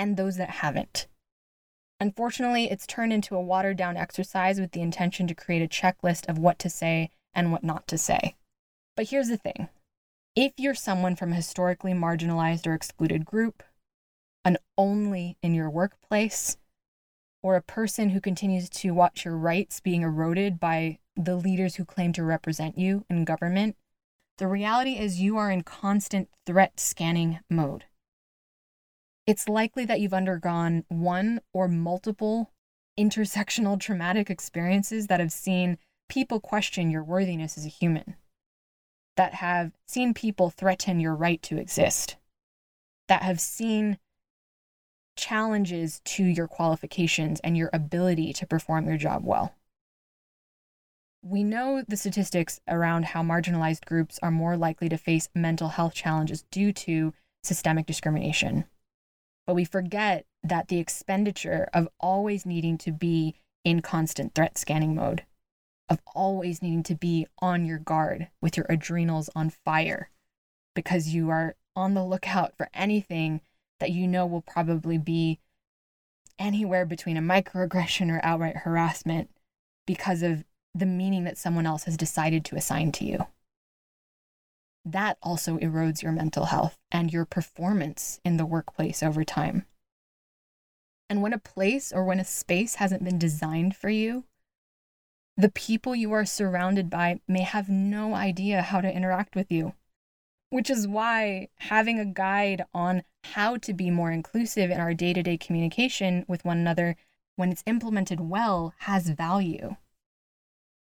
and 0.00 0.16
those 0.16 0.36
that 0.36 0.48
haven't. 0.48 1.06
Unfortunately, 2.00 2.70
it's 2.70 2.86
turned 2.86 3.12
into 3.12 3.36
a 3.36 3.42
watered 3.42 3.76
down 3.76 3.98
exercise 3.98 4.58
with 4.58 4.72
the 4.72 4.80
intention 4.80 5.26
to 5.26 5.34
create 5.34 5.60
a 5.60 5.68
checklist 5.68 6.26
of 6.26 6.38
what 6.38 6.58
to 6.58 6.70
say 6.70 7.10
and 7.34 7.52
what 7.52 7.62
not 7.62 7.86
to 7.86 7.98
say. 7.98 8.34
But 8.96 9.10
here's 9.10 9.28
the 9.28 9.36
thing 9.36 9.68
if 10.34 10.52
you're 10.56 10.74
someone 10.74 11.16
from 11.16 11.32
a 11.32 11.36
historically 11.36 11.92
marginalized 11.92 12.66
or 12.66 12.72
excluded 12.72 13.26
group, 13.26 13.62
an 14.42 14.56
only 14.78 15.36
in 15.42 15.52
your 15.52 15.68
workplace, 15.68 16.56
or 17.42 17.56
a 17.56 17.62
person 17.62 18.08
who 18.08 18.22
continues 18.22 18.70
to 18.70 18.94
watch 18.94 19.26
your 19.26 19.36
rights 19.36 19.80
being 19.80 20.00
eroded 20.00 20.58
by 20.58 20.98
the 21.14 21.36
leaders 21.36 21.74
who 21.74 21.84
claim 21.84 22.14
to 22.14 22.24
represent 22.24 22.78
you 22.78 23.04
in 23.10 23.26
government, 23.26 23.76
the 24.38 24.46
reality 24.46 24.92
is 24.92 25.20
you 25.20 25.36
are 25.36 25.50
in 25.50 25.62
constant 25.62 26.30
threat 26.46 26.80
scanning 26.80 27.40
mode. 27.50 27.84
It's 29.26 29.48
likely 29.48 29.84
that 29.84 30.00
you've 30.00 30.14
undergone 30.14 30.84
one 30.88 31.40
or 31.52 31.68
multiple 31.68 32.52
intersectional 32.98 33.78
traumatic 33.78 34.30
experiences 34.30 35.06
that 35.06 35.20
have 35.20 35.32
seen 35.32 35.78
people 36.08 36.40
question 36.40 36.90
your 36.90 37.04
worthiness 37.04 37.56
as 37.56 37.64
a 37.64 37.68
human 37.68 38.16
that 39.20 39.34
have 39.34 39.72
seen 39.86 40.14
people 40.14 40.48
threaten 40.48 40.98
your 40.98 41.14
right 41.14 41.42
to 41.42 41.58
exist, 41.58 42.16
that 43.06 43.22
have 43.22 43.38
seen 43.38 43.98
challenges 45.14 46.00
to 46.06 46.24
your 46.24 46.48
qualifications 46.48 47.38
and 47.40 47.54
your 47.54 47.68
ability 47.72 48.32
to 48.32 48.46
perform 48.46 48.86
your 48.86 48.96
job 48.96 49.22
well. 49.22 49.54
We 51.22 51.44
know 51.44 51.84
the 51.86 51.98
statistics 51.98 52.60
around 52.66 53.04
how 53.04 53.22
marginalized 53.22 53.84
groups 53.84 54.18
are 54.22 54.30
more 54.30 54.56
likely 54.56 54.88
to 54.88 54.96
face 54.96 55.28
mental 55.34 55.68
health 55.68 55.92
challenges 55.92 56.44
due 56.50 56.72
to 56.72 57.12
systemic 57.44 57.84
discrimination. 57.84 58.64
But 59.50 59.56
we 59.56 59.64
forget 59.64 60.26
that 60.44 60.68
the 60.68 60.78
expenditure 60.78 61.68
of 61.74 61.88
always 61.98 62.46
needing 62.46 62.78
to 62.78 62.92
be 62.92 63.34
in 63.64 63.82
constant 63.82 64.32
threat 64.32 64.56
scanning 64.56 64.94
mode 64.94 65.24
of 65.88 65.98
always 66.14 66.62
needing 66.62 66.84
to 66.84 66.94
be 66.94 67.26
on 67.40 67.64
your 67.64 67.80
guard 67.80 68.28
with 68.40 68.56
your 68.56 68.66
adrenals 68.68 69.28
on 69.34 69.50
fire 69.50 70.08
because 70.76 71.08
you 71.08 71.30
are 71.30 71.56
on 71.74 71.94
the 71.94 72.04
lookout 72.04 72.56
for 72.56 72.68
anything 72.72 73.40
that 73.80 73.90
you 73.90 74.06
know 74.06 74.24
will 74.24 74.40
probably 74.40 74.98
be 74.98 75.40
anywhere 76.38 76.86
between 76.86 77.16
a 77.16 77.20
microaggression 77.20 78.08
or 78.08 78.20
outright 78.22 78.58
harassment 78.58 79.30
because 79.84 80.22
of 80.22 80.44
the 80.76 80.86
meaning 80.86 81.24
that 81.24 81.36
someone 81.36 81.66
else 81.66 81.82
has 81.82 81.96
decided 81.96 82.44
to 82.44 82.54
assign 82.54 82.92
to 82.92 83.04
you. 83.04 83.26
That 84.84 85.18
also 85.22 85.58
erodes 85.58 86.02
your 86.02 86.12
mental 86.12 86.46
health 86.46 86.78
and 86.90 87.12
your 87.12 87.24
performance 87.24 88.20
in 88.24 88.36
the 88.36 88.46
workplace 88.46 89.02
over 89.02 89.24
time. 89.24 89.66
And 91.08 91.22
when 91.22 91.32
a 91.32 91.38
place 91.38 91.92
or 91.92 92.04
when 92.04 92.20
a 92.20 92.24
space 92.24 92.76
hasn't 92.76 93.04
been 93.04 93.18
designed 93.18 93.76
for 93.76 93.90
you, 93.90 94.24
the 95.36 95.50
people 95.50 95.96
you 95.96 96.12
are 96.12 96.24
surrounded 96.24 96.88
by 96.88 97.20
may 97.26 97.42
have 97.42 97.68
no 97.68 98.14
idea 98.14 98.62
how 98.62 98.80
to 98.80 98.94
interact 98.94 99.34
with 99.34 99.50
you. 99.50 99.74
Which 100.50 100.70
is 100.70 100.88
why 100.88 101.48
having 101.58 101.98
a 101.98 102.04
guide 102.04 102.64
on 102.74 103.02
how 103.24 103.56
to 103.58 103.72
be 103.72 103.90
more 103.90 104.10
inclusive 104.10 104.70
in 104.70 104.80
our 104.80 104.94
day 104.94 105.12
to 105.12 105.22
day 105.22 105.36
communication 105.36 106.24
with 106.26 106.44
one 106.44 106.58
another, 106.58 106.96
when 107.36 107.50
it's 107.50 107.62
implemented 107.66 108.20
well, 108.20 108.74
has 108.78 109.08
value. 109.08 109.76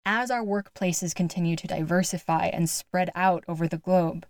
As 0.05 0.31
our 0.31 0.43
workplaces 0.43 1.15
continue 1.15 1.57
to 1.57 1.67
diversify 1.67 2.47
and 2.47 2.69
spread 2.69 3.11
out 3.15 3.45
over 3.47 3.69
the 3.69 3.79
globe, 3.79 4.27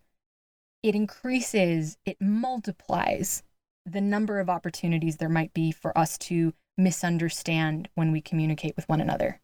it 0.83 0.95
increases, 0.95 1.97
it 2.05 2.21
multiplies 2.21 3.43
the 3.87 4.01
number 4.01 4.39
of 4.39 4.51
opportunities 4.51 5.17
there 5.17 5.29
might 5.29 5.55
be 5.55 5.73
for 5.73 5.97
us 5.97 6.19
to 6.19 6.53
misunderstand 6.77 7.89
when 7.95 8.13
we 8.13 8.21
communicate 8.21 8.77
with 8.77 8.89
one 8.89 9.01
another 9.01 9.41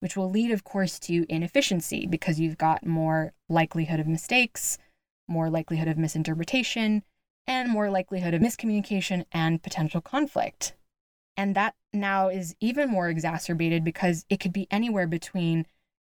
which 0.00 0.16
will 0.16 0.30
lead, 0.30 0.50
of 0.50 0.64
course, 0.64 0.98
to 0.98 1.26
inefficiency 1.28 2.06
because 2.06 2.38
you've 2.38 2.58
got 2.58 2.86
more 2.86 3.32
likelihood 3.48 4.00
of 4.00 4.06
mistakes, 4.06 4.78
more 5.26 5.50
likelihood 5.50 5.88
of 5.88 5.98
misinterpretation, 5.98 7.02
and 7.46 7.70
more 7.70 7.90
likelihood 7.90 8.34
of 8.34 8.42
miscommunication 8.42 9.24
and 9.32 9.62
potential 9.62 10.00
conflict. 10.00 10.74
And 11.38 11.54
that 11.54 11.76
now 11.92 12.28
is 12.28 12.56
even 12.60 12.90
more 12.90 13.08
exacerbated 13.08 13.84
because 13.84 14.26
it 14.28 14.40
could 14.40 14.52
be 14.52 14.66
anywhere 14.72 15.06
between 15.06 15.66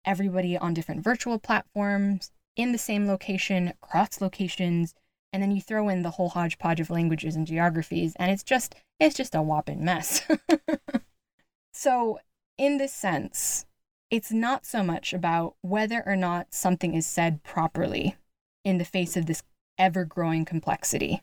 everybody 0.04 0.58
on 0.58 0.74
different 0.74 1.04
virtual 1.04 1.38
platforms, 1.38 2.32
in 2.56 2.72
the 2.72 2.78
same 2.78 3.06
location, 3.06 3.68
across 3.68 4.20
locations, 4.20 4.94
and 5.32 5.42
then 5.42 5.52
you 5.52 5.62
throw 5.62 5.88
in 5.88 6.02
the 6.02 6.10
whole 6.10 6.30
hodgepodge 6.30 6.80
of 6.80 6.90
languages 6.90 7.36
and 7.36 7.46
geographies, 7.46 8.14
and 8.16 8.30
it's 8.32 8.42
just 8.42 8.74
it's 9.00 9.16
just 9.16 9.34
a 9.34 9.40
whopping 9.40 9.84
mess. 9.84 10.22
so, 11.72 12.18
in 12.58 12.78
this 12.78 12.92
sense, 12.92 13.64
it's 14.10 14.32
not 14.32 14.66
so 14.66 14.82
much 14.82 15.12
about 15.12 15.54
whether 15.62 16.02
or 16.04 16.16
not 16.16 16.52
something 16.52 16.94
is 16.94 17.06
said 17.06 17.42
properly 17.44 18.16
in 18.64 18.78
the 18.78 18.84
face 18.84 19.16
of 19.16 19.26
this 19.26 19.42
ever 19.78 20.04
growing 20.04 20.44
complexity, 20.44 21.22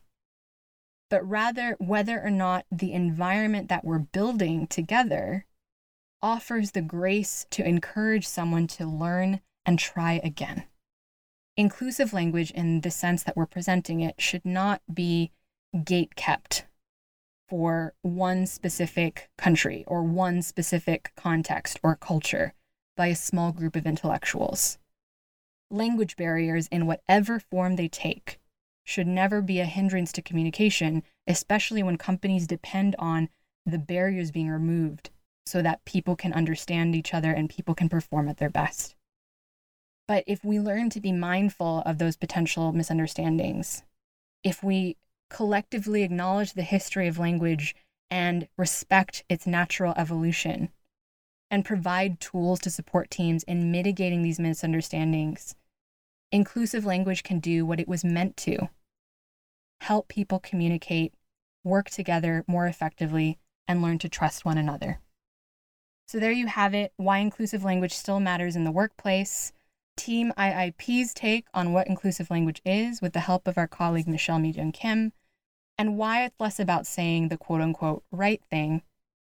but 1.09 1.27
rather 1.27 1.75
whether 1.79 2.21
or 2.21 2.29
not 2.29 2.65
the 2.71 2.93
environment 2.93 3.69
that 3.69 3.83
we're 3.83 3.99
building 3.99 4.67
together 4.67 5.45
offers 6.21 6.71
the 6.71 6.81
grace 6.81 7.45
to 7.49 7.65
encourage 7.65 8.27
someone 8.27 8.67
to 8.67 8.85
learn 8.85 9.41
and 9.65 9.79
try 9.79 10.19
again. 10.23 10.65
Inclusive 11.57 12.13
language, 12.13 12.51
in 12.51 12.81
the 12.81 12.91
sense 12.91 13.23
that 13.23 13.35
we're 13.35 13.45
presenting 13.45 14.01
it, 14.01 14.21
should 14.21 14.45
not 14.45 14.81
be 14.93 15.31
gate 15.83 16.15
kept 16.15 16.65
for 17.47 17.93
one 18.01 18.45
specific 18.45 19.29
country 19.37 19.83
or 19.87 20.03
one 20.03 20.41
specific 20.41 21.11
context 21.15 21.79
or 21.83 21.95
culture 21.95 22.53
by 22.95 23.07
a 23.07 23.15
small 23.15 23.51
group 23.51 23.75
of 23.75 23.85
intellectuals. 23.85 24.77
Language 25.71 26.15
barriers, 26.15 26.67
in 26.67 26.85
whatever 26.85 27.39
form 27.39 27.75
they 27.75 27.87
take, 27.87 28.39
should 28.89 29.05
never 29.05 29.39
be 29.39 29.59
a 29.59 29.65
hindrance 29.65 30.11
to 30.11 30.19
communication, 30.19 31.03
especially 31.27 31.83
when 31.83 31.95
companies 31.95 32.47
depend 32.47 32.95
on 32.97 33.29
the 33.63 33.77
barriers 33.77 34.31
being 34.31 34.49
removed 34.49 35.11
so 35.45 35.61
that 35.61 35.85
people 35.85 36.15
can 36.15 36.33
understand 36.33 36.95
each 36.95 37.13
other 37.13 37.31
and 37.31 37.51
people 37.51 37.75
can 37.75 37.87
perform 37.87 38.27
at 38.27 38.37
their 38.37 38.49
best. 38.49 38.95
But 40.07 40.23
if 40.25 40.43
we 40.43 40.59
learn 40.59 40.89
to 40.89 40.99
be 40.99 41.11
mindful 41.11 41.83
of 41.85 41.99
those 41.99 42.17
potential 42.17 42.71
misunderstandings, 42.71 43.83
if 44.43 44.63
we 44.63 44.97
collectively 45.29 46.01
acknowledge 46.01 46.53
the 46.53 46.63
history 46.63 47.07
of 47.07 47.19
language 47.19 47.75
and 48.09 48.47
respect 48.57 49.23
its 49.29 49.45
natural 49.45 49.93
evolution, 49.97 50.69
and 51.51 51.63
provide 51.63 52.19
tools 52.19 52.59
to 52.61 52.71
support 52.71 53.11
teams 53.11 53.43
in 53.43 53.71
mitigating 53.71 54.23
these 54.23 54.39
misunderstandings, 54.39 55.55
inclusive 56.31 56.85
language 56.85 57.21
can 57.21 57.39
do 57.39 57.67
what 57.67 57.79
it 57.79 57.87
was 57.87 58.03
meant 58.03 58.35
to 58.35 58.67
help 59.81 60.07
people 60.07 60.39
communicate, 60.39 61.13
work 61.63 61.89
together 61.89 62.43
more 62.47 62.67
effectively, 62.67 63.37
and 63.67 63.81
learn 63.81 63.99
to 63.99 64.09
trust 64.09 64.45
one 64.45 64.57
another. 64.57 64.99
So, 66.07 66.19
there 66.19 66.31
you 66.31 66.47
have 66.47 66.73
it 66.73 66.91
why 66.97 67.19
inclusive 67.19 67.63
language 67.63 67.93
still 67.93 68.19
matters 68.19 68.55
in 68.55 68.63
the 68.63 68.71
workplace. 68.71 69.53
Team 69.95 70.33
IIP's 70.37 71.13
take 71.13 71.45
on 71.53 71.73
what 71.73 71.87
inclusive 71.87 72.31
language 72.31 72.61
is 72.65 73.01
with 73.01 73.13
the 73.13 73.19
help 73.19 73.47
of 73.47 73.57
our 73.57 73.67
colleague 73.67 74.07
Michelle 74.07 74.39
Mi 74.39 74.53
Kim, 74.73 75.13
and 75.77 75.97
why 75.97 76.23
it's 76.23 76.39
less 76.39 76.59
about 76.59 76.87
saying 76.87 77.27
the 77.27 77.37
quote 77.37 77.61
unquote 77.61 78.03
right 78.11 78.41
thing 78.49 78.81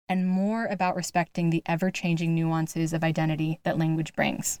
and 0.08 0.28
more 0.28 0.66
about 0.66 0.96
respecting 0.96 1.50
the 1.50 1.62
ever 1.66 1.90
changing 1.90 2.34
nuances 2.34 2.92
of 2.92 3.02
identity 3.02 3.60
that 3.62 3.78
language 3.78 4.14
brings. 4.14 4.60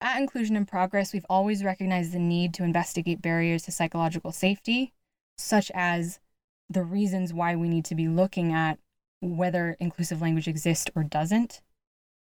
At 0.00 0.18
Inclusion 0.18 0.56
in 0.56 0.66
Progress, 0.66 1.12
we've 1.12 1.26
always 1.28 1.64
recognized 1.64 2.12
the 2.12 2.18
need 2.18 2.54
to 2.54 2.64
investigate 2.64 3.20
barriers 3.20 3.64
to 3.64 3.72
psychological 3.72 4.32
safety, 4.32 4.92
such 5.36 5.70
as 5.74 6.20
the 6.70 6.84
reasons 6.84 7.32
why 7.32 7.56
we 7.56 7.68
need 7.68 7.84
to 7.86 7.94
be 7.94 8.08
looking 8.08 8.52
at 8.52 8.78
whether 9.20 9.76
inclusive 9.80 10.22
language 10.22 10.46
exists 10.46 10.90
or 10.94 11.02
doesn't, 11.02 11.60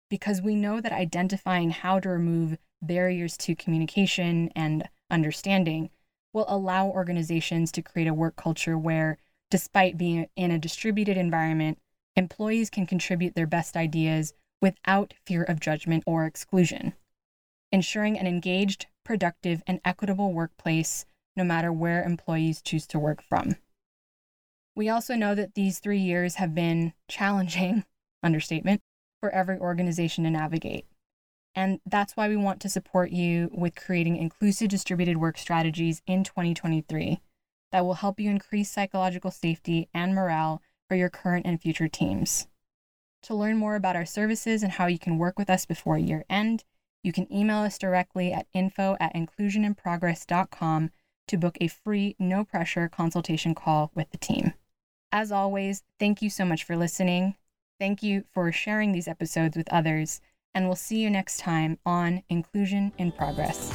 because 0.08 0.40
we 0.40 0.54
know 0.54 0.80
that 0.80 0.92
identifying 0.92 1.70
how 1.70 2.00
to 2.00 2.08
remove 2.08 2.56
barriers 2.80 3.36
to 3.36 3.54
communication 3.54 4.50
and 4.56 4.88
understanding 5.10 5.90
will 6.32 6.46
allow 6.48 6.86
organizations 6.86 7.70
to 7.72 7.82
create 7.82 8.08
a 8.08 8.14
work 8.14 8.36
culture 8.36 8.78
where 8.78 9.18
Despite 9.50 9.98
being 9.98 10.28
in 10.36 10.52
a 10.52 10.58
distributed 10.58 11.16
environment, 11.16 11.78
employees 12.14 12.70
can 12.70 12.86
contribute 12.86 13.34
their 13.34 13.48
best 13.48 13.76
ideas 13.76 14.32
without 14.62 15.14
fear 15.26 15.42
of 15.42 15.58
judgment 15.58 16.04
or 16.06 16.24
exclusion. 16.24 16.92
Ensuring 17.72 18.18
an 18.18 18.26
engaged, 18.26 18.86
productive, 19.04 19.62
and 19.66 19.80
equitable 19.84 20.32
workplace 20.32 21.04
no 21.36 21.44
matter 21.44 21.72
where 21.72 22.02
employees 22.02 22.60
choose 22.60 22.86
to 22.88 22.98
work 22.98 23.22
from. 23.22 23.56
We 24.74 24.88
also 24.88 25.14
know 25.14 25.34
that 25.34 25.54
these 25.54 25.78
three 25.78 25.98
years 25.98 26.36
have 26.36 26.54
been 26.54 26.94
challenging, 27.08 27.84
understatement, 28.22 28.82
for 29.20 29.30
every 29.30 29.58
organization 29.58 30.24
to 30.24 30.30
navigate. 30.30 30.86
And 31.54 31.80
that's 31.84 32.16
why 32.16 32.28
we 32.28 32.36
want 32.36 32.60
to 32.60 32.68
support 32.68 33.10
you 33.10 33.50
with 33.52 33.74
creating 33.74 34.16
inclusive 34.16 34.68
distributed 34.68 35.16
work 35.16 35.36
strategies 35.36 36.00
in 36.06 36.24
2023 36.24 37.20
that 37.72 37.84
will 37.84 37.94
help 37.94 38.20
you 38.20 38.30
increase 38.30 38.70
psychological 38.70 39.30
safety 39.30 39.88
and 39.92 40.14
morale 40.14 40.62
for 40.88 40.94
your 40.94 41.10
current 41.10 41.46
and 41.46 41.60
future 41.60 41.88
teams. 41.88 42.46
To 43.24 43.34
learn 43.34 43.56
more 43.56 43.76
about 43.76 43.96
our 43.96 44.06
services 44.06 44.62
and 44.62 44.72
how 44.72 44.86
you 44.86 44.98
can 44.98 45.18
work 45.18 45.38
with 45.38 45.50
us 45.50 45.66
before 45.66 45.98
year 45.98 46.24
end, 46.30 46.64
you 47.02 47.12
can 47.12 47.32
email 47.32 47.58
us 47.58 47.78
directly 47.78 48.32
at 48.32 48.46
info 48.52 48.96
at 49.00 49.14
inclusioninprogress.com 49.14 50.90
to 51.28 51.36
book 51.36 51.56
a 51.60 51.68
free, 51.68 52.16
no 52.18 52.44
pressure 52.44 52.88
consultation 52.88 53.54
call 53.54 53.90
with 53.94 54.10
the 54.10 54.18
team. 54.18 54.54
As 55.12 55.32
always, 55.32 55.82
thank 55.98 56.22
you 56.22 56.30
so 56.30 56.44
much 56.44 56.64
for 56.64 56.76
listening. 56.76 57.36
Thank 57.78 58.02
you 58.02 58.24
for 58.32 58.52
sharing 58.52 58.92
these 58.92 59.08
episodes 59.08 59.56
with 59.56 59.72
others, 59.72 60.20
and 60.54 60.66
we'll 60.66 60.76
see 60.76 60.98
you 60.98 61.10
next 61.10 61.38
time 61.38 61.78
on 61.86 62.22
Inclusion 62.28 62.92
in 62.98 63.12
Progress. 63.12 63.72